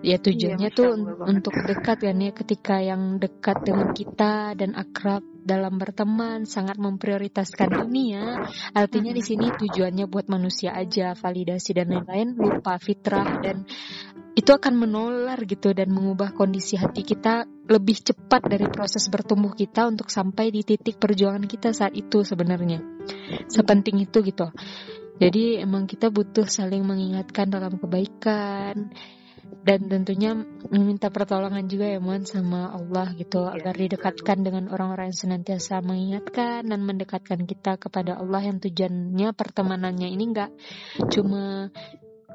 Ya 0.00 0.16
tujuannya 0.16 0.72
iya, 0.72 0.78
tuh 0.78 0.96
untuk 1.26 1.52
dekat 1.58 2.06
kan 2.06 2.16
ya. 2.16 2.30
Ketika 2.30 2.78
yang 2.78 3.18
dekat 3.18 3.66
dengan 3.66 3.90
kita 3.90 4.54
dan 4.54 4.78
akrab 4.78 5.26
dalam 5.44 5.76
berteman 5.76 6.46
sangat 6.46 6.78
memprioritaskan 6.78 7.90
ini 7.90 8.16
ya. 8.16 8.46
Artinya 8.72 9.12
di 9.12 9.20
sini 9.20 9.50
tujuannya 9.52 10.06
buat 10.06 10.30
manusia 10.32 10.72
aja, 10.72 11.12
validasi 11.12 11.76
dan 11.76 11.92
lain-lain, 11.92 12.38
lupa 12.38 12.78
fitrah 12.80 13.42
dan 13.44 13.66
itu 14.40 14.56
akan 14.56 14.74
menular 14.88 15.36
gitu 15.44 15.76
dan 15.76 15.92
mengubah 15.92 16.32
kondisi 16.32 16.80
hati 16.80 17.04
kita 17.04 17.44
lebih 17.68 18.00
cepat 18.00 18.48
dari 18.48 18.64
proses 18.72 19.04
bertumbuh 19.12 19.52
kita 19.52 19.84
untuk 19.84 20.08
sampai 20.08 20.48
di 20.48 20.64
titik 20.64 20.96
perjuangan 20.96 21.44
kita 21.44 21.76
saat 21.76 21.92
itu 21.92 22.24
sebenarnya. 22.24 22.80
Sepenting 23.52 24.00
itu 24.00 24.24
gitu. 24.24 24.48
Jadi 25.20 25.60
emang 25.60 25.84
kita 25.84 26.08
butuh 26.08 26.48
saling 26.48 26.80
mengingatkan 26.80 27.52
dalam 27.52 27.76
kebaikan 27.76 28.88
dan 29.60 29.80
tentunya 29.92 30.32
meminta 30.72 31.12
pertolongan 31.12 31.68
juga 31.68 31.92
ya 31.92 32.00
Mon 32.00 32.24
sama 32.24 32.72
Allah 32.72 33.12
gitu 33.12 33.44
ya, 33.44 33.60
agar 33.60 33.76
didekatkan 33.76 34.40
dengan 34.40 34.72
orang-orang 34.72 35.12
yang 35.12 35.20
senantiasa 35.20 35.84
mengingatkan 35.84 36.64
dan 36.64 36.80
mendekatkan 36.80 37.44
kita 37.44 37.76
kepada 37.76 38.16
Allah 38.16 38.40
yang 38.40 38.56
tujuannya 38.56 39.28
pertemanannya 39.36 40.08
ini 40.08 40.24
enggak 40.32 40.50
cuma 41.12 41.68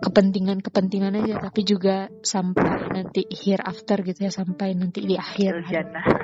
kepentingan-kepentingan 0.03 1.23
aja 1.23 1.35
tapi 1.49 1.61
juga 1.63 2.11
sampai 2.21 2.91
nanti 2.91 3.27
hereafter 3.31 4.03
gitu 4.03 4.27
ya 4.27 4.31
sampai 4.31 4.75
nanti 4.75 5.03
di 5.03 5.15
akhir. 5.15 5.67
Jannah. 5.67 6.05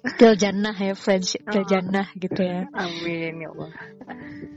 Till 0.00 0.32
jannah 0.32 0.72
ya 0.72 0.96
friendship 0.96 1.44
till 1.52 1.60
oh. 1.60 1.68
jannah 1.68 2.08
gitu 2.16 2.40
ya. 2.40 2.64
Amin 2.72 3.44
ya 3.44 3.52
Allah. 3.52 3.70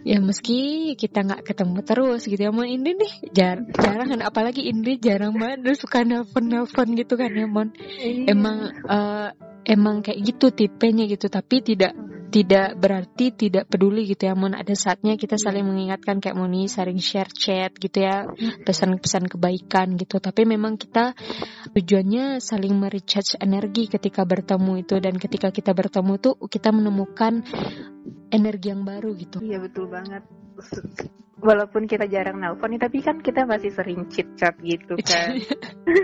Ya 0.07 0.17
meski 0.23 0.91
kita 0.95 1.19
nggak 1.23 1.43
ketemu 1.43 1.83
terus 1.83 2.23
gitu 2.27 2.39
ya 2.39 2.51
mau 2.55 2.63
ini 2.63 2.95
nih 2.95 3.13
jar 3.35 3.59
jarang 3.75 4.07
kan 4.07 4.23
apalagi 4.23 4.63
ini 4.63 4.95
jarang 5.03 5.35
banget 5.35 5.75
suka 5.75 6.07
nelfon 6.07 6.47
nelfon 6.47 6.95
gitu 6.95 7.19
kan 7.19 7.31
ya 7.31 7.47
mon. 7.47 7.75
Iya. 7.75 8.31
emang 8.31 8.57
uh, 8.87 9.35
emang 9.67 10.03
kayak 10.03 10.19
gitu 10.23 10.51
tipenya 10.51 11.07
gitu 11.11 11.27
tapi 11.27 11.59
tidak 11.59 11.95
tidak 12.33 12.73
berarti 12.81 13.29
tidak 13.29 13.69
peduli 13.69 14.09
gitu 14.09 14.25
ya 14.25 14.33
Mon 14.33 14.57
ada 14.57 14.73
saatnya 14.73 15.13
kita 15.13 15.37
saling 15.37 15.61
mengingatkan 15.61 16.17
kayak 16.17 16.33
Moni 16.33 16.65
sering 16.65 16.97
share 16.97 17.29
chat 17.29 17.69
gitu 17.77 18.01
ya 18.01 18.25
pesan-pesan 18.65 19.29
kebaikan 19.29 19.93
gitu. 20.01 20.17
Tapi 20.17 20.49
memang 20.49 20.81
kita 20.81 21.13
tujuannya 21.77 22.41
saling 22.41 22.73
merecharge 22.73 23.37
energi 23.37 23.85
ketika 23.85 24.25
bertemu 24.25 24.81
itu. 24.81 24.97
Dan 24.97 25.21
ketika 25.21 25.53
kita 25.53 25.77
bertemu 25.77 26.17
tuh 26.17 26.33
kita 26.49 26.73
menemukan 26.73 27.45
energi 28.33 28.67
yang 28.73 28.83
baru 28.83 29.13
gitu. 29.15 29.37
Iya 29.43 29.61
betul 29.61 29.89
banget. 29.89 30.23
Walaupun 31.43 31.91
kita 31.91 32.07
jarang 32.07 32.39
nelpon 32.39 32.71
nih 32.71 32.79
tapi 32.79 33.03
kan 33.03 33.19
kita 33.19 33.43
masih 33.43 33.75
sering 33.75 34.07
chit 34.07 34.31
chat 34.39 34.55
gitu 34.63 34.95
kan. 35.09 35.35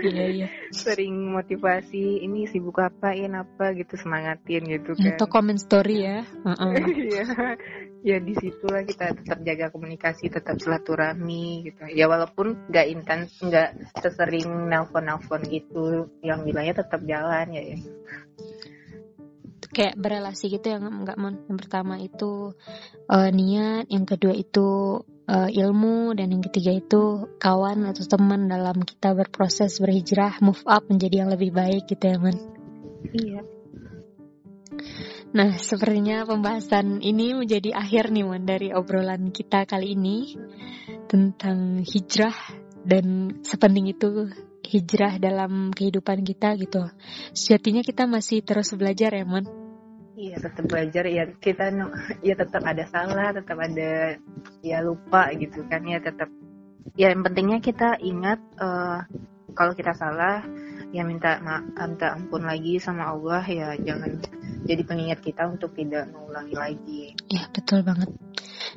Iya 0.04 0.24
iya. 0.28 0.46
Sering 0.68 1.32
motivasi 1.32 2.20
ini 2.20 2.44
sibuk 2.50 2.76
apain 2.82 3.32
apa? 3.32 3.72
gitu 3.72 3.96
semangatin 3.96 4.68
gitu 4.68 4.92
kan. 4.92 5.16
atau 5.16 5.26
komen 5.30 5.56
story 5.56 5.96
ya. 6.04 6.20
Iya. 7.10 7.24
Ya 8.00 8.16
di 8.16 8.32
situlah 8.32 8.80
kita 8.80 9.12
tetap 9.12 9.44
jaga 9.44 9.68
komunikasi 9.68 10.32
tetap 10.32 10.56
silaturahmi 10.56 11.68
gitu. 11.68 11.84
Ya 11.92 12.08
walaupun 12.08 12.68
nggak 12.72 12.86
intens 12.88 13.36
nggak 13.40 13.96
sesering 14.00 14.68
nelpon 14.68 15.04
nelpon 15.08 15.40
gitu 15.48 16.08
yang 16.24 16.44
bilangnya 16.44 16.80
tetap 16.80 17.00
jalan 17.04 17.48
ya 17.52 17.76
ya 17.76 17.78
kayak 19.70 19.94
berelasi 19.94 20.50
gitu 20.50 20.74
yang 20.74 20.84
enggak 21.02 21.14
mon 21.14 21.38
yang 21.46 21.58
pertama 21.58 21.94
itu 22.02 22.54
uh, 23.06 23.30
niat 23.30 23.86
yang 23.86 24.02
kedua 24.02 24.34
itu 24.34 24.98
uh, 25.30 25.48
ilmu 25.50 26.14
dan 26.18 26.34
yang 26.34 26.42
ketiga 26.42 26.74
itu 26.74 27.30
kawan 27.38 27.86
atau 27.86 28.04
teman 28.06 28.50
dalam 28.50 28.82
kita 28.82 29.14
berproses 29.14 29.78
berhijrah 29.78 30.42
move 30.42 30.62
up 30.66 30.82
menjadi 30.90 31.22
yang 31.26 31.30
lebih 31.30 31.54
baik 31.54 31.86
gitu 31.86 32.02
ya 32.02 32.18
man 32.18 32.36
iya 33.14 33.42
nah 35.30 35.54
sepertinya 35.54 36.26
pembahasan 36.26 36.98
ini 37.06 37.38
menjadi 37.38 37.70
akhir 37.78 38.10
nih 38.10 38.26
man 38.26 38.42
dari 38.42 38.74
obrolan 38.74 39.30
kita 39.30 39.70
kali 39.70 39.94
ini 39.94 40.34
tentang 41.06 41.86
hijrah 41.86 42.34
dan 42.82 43.38
sepenting 43.46 43.94
itu 43.94 44.34
hijrah 44.70 45.18
dalam 45.18 45.74
kehidupan 45.74 46.22
kita 46.22 46.54
gitu. 46.54 46.86
Sejatinya 47.34 47.82
kita 47.82 48.06
masih 48.06 48.46
terus 48.46 48.70
belajar 48.78 49.10
ya, 49.10 49.26
Mon. 49.26 49.59
Iya 50.20 50.36
tetap 50.36 50.64
belajar 50.68 51.04
ya 51.08 51.24
kita 51.40 51.72
ya 52.20 52.34
tetap 52.36 52.60
ada 52.60 52.84
salah 52.92 53.32
tetap 53.32 53.56
ada 53.56 54.20
ya 54.60 54.78
lupa 54.84 55.32
gitu 55.32 55.64
kan. 55.72 55.80
Ya 55.88 55.96
tetap 55.96 56.28
ya 56.92 57.08
yang 57.08 57.24
pentingnya 57.24 57.64
kita 57.64 57.96
ingat 58.04 58.36
uh, 58.60 59.00
kalau 59.56 59.72
kita 59.72 59.96
salah 59.96 60.44
ya 60.92 61.08
minta 61.08 61.40
ma 61.40 61.64
minta 61.88 62.20
ampun 62.20 62.44
lagi 62.44 62.76
sama 62.76 63.16
Allah. 63.16 63.40
Ya 63.48 63.68
jangan 63.80 64.20
jadi 64.70 64.86
pengingat 64.86 65.18
kita 65.18 65.50
untuk 65.50 65.74
tidak 65.74 66.06
mengulangi 66.14 66.54
lagi. 66.54 67.02
Ya 67.26 67.50
betul 67.50 67.82
banget. 67.82 68.06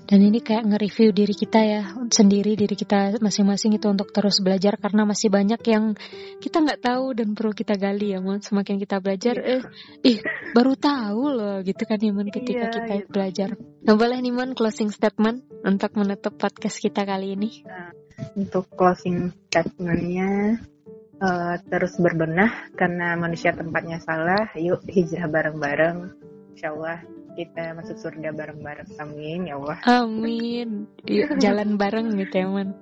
Dan 0.09 0.25
ini 0.25 0.41
kayak 0.41 0.65
nge-review 0.65 1.13
diri 1.13 1.35
kita 1.37 1.59
ya 1.61 1.81
sendiri 2.09 2.57
diri 2.57 2.73
kita 2.73 3.21
masing-masing 3.21 3.77
itu 3.77 3.85
untuk 3.85 4.09
terus 4.09 4.41
belajar 4.41 4.81
karena 4.81 5.05
masih 5.05 5.29
banyak 5.29 5.61
yang 5.69 5.93
kita 6.41 6.65
nggak 6.65 6.81
tahu 6.81 7.13
dan 7.13 7.37
perlu 7.37 7.53
kita 7.53 7.77
gali 7.77 8.17
ya 8.17 8.19
mon. 8.19 8.41
Semakin 8.41 8.81
kita 8.81 8.97
belajar 8.97 9.37
yeah. 9.37 9.61
eh 9.61 10.17
ih 10.17 10.17
baru 10.57 10.73
tahu 10.73 11.23
loh 11.29 11.57
gitu 11.61 11.85
kan 11.85 12.01
ya 12.01 12.09
mon 12.09 12.27
ketika 12.33 12.65
yeah, 12.67 12.73
kita 12.73 12.93
yeah. 13.05 13.07
belajar. 13.07 13.49
Nah 13.85 13.93
boleh 13.93 14.17
nih 14.17 14.33
mon 14.33 14.57
closing 14.57 14.89
statement 14.89 15.45
untuk 15.61 15.93
menutup 15.93 16.33
podcast 16.41 16.81
kita 16.81 17.05
kali 17.05 17.37
ini. 17.37 17.61
Nah, 17.69 17.93
untuk 18.33 18.65
closing 18.73 19.29
statementnya 19.49 20.57
uh, 21.23 21.55
terus 21.71 21.95
berbenah 21.95 22.75
karena 22.75 23.15
manusia 23.15 23.55
tempatnya 23.55 24.03
salah. 24.03 24.51
Yuk 24.59 24.83
hijrah 24.91 25.31
bareng-bareng. 25.31 25.97
Insya 26.53 26.75
Allah 26.75 26.99
kita 27.33 27.73
masuk 27.73 27.97
surga 27.97 28.29
bareng-bareng. 28.29 28.93
Amin 29.01 29.49
ya 29.49 29.57
Allah. 29.57 29.77
Amin. 29.89 30.85
Yuk, 31.07 31.41
jalan 31.41 31.81
bareng 31.81 32.13
gitu 32.13 32.35
ya 32.45 32.47
man. 32.47 32.77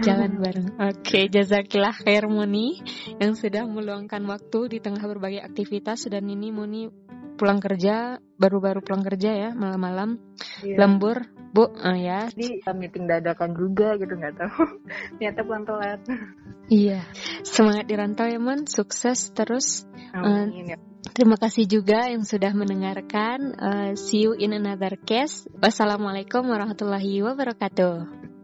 Jalan 0.00 0.40
bareng. 0.40 0.66
Oke, 0.80 0.96
okay, 1.04 1.24
jazakillah 1.28 1.92
khair 1.92 2.24
Muni 2.24 2.80
yang 3.20 3.36
sudah 3.36 3.68
meluangkan 3.68 4.24
waktu 4.24 4.72
di 4.72 4.78
tengah 4.80 5.04
berbagai 5.04 5.44
aktivitas 5.44 6.08
dan 6.08 6.24
ini 6.32 6.48
Muni 6.48 6.88
pulang 7.40 7.56
kerja, 7.56 8.20
baru-baru 8.36 8.84
pulang 8.84 9.00
kerja 9.00 9.32
ya 9.32 9.50
malam-malam, 9.56 10.20
Iya. 10.60 10.76
lembur, 10.76 11.24
bu, 11.56 11.72
eh, 11.72 11.98
ya. 12.04 12.20
Uh, 12.28 12.76
meeting 12.76 13.08
dadakan 13.08 13.56
juga 13.56 13.96
gitu 13.96 14.12
nggak 14.12 14.36
tahu. 14.36 14.60
Ternyata 15.16 15.40
pulang 15.48 15.64
telat. 15.64 16.00
Iya, 16.68 17.00
semangat 17.42 17.88
di 17.88 17.94
rantau 17.96 18.28
ya 18.28 18.36
Mon, 18.36 18.68
sukses 18.68 19.32
terus. 19.32 19.88
Amin 20.12 20.76
ya. 20.76 20.78
Terima 21.10 21.40
kasih 21.40 21.64
juga 21.64 22.12
yang 22.12 22.22
sudah 22.28 22.52
mendengarkan. 22.52 23.56
Eh, 23.56 23.90
see 23.96 24.28
you 24.28 24.36
in 24.36 24.52
another 24.52 25.00
case. 25.00 25.48
Wassalamualaikum 25.58 26.44
warahmatullahi 26.44 27.24
wabarakatuh. 27.24 28.39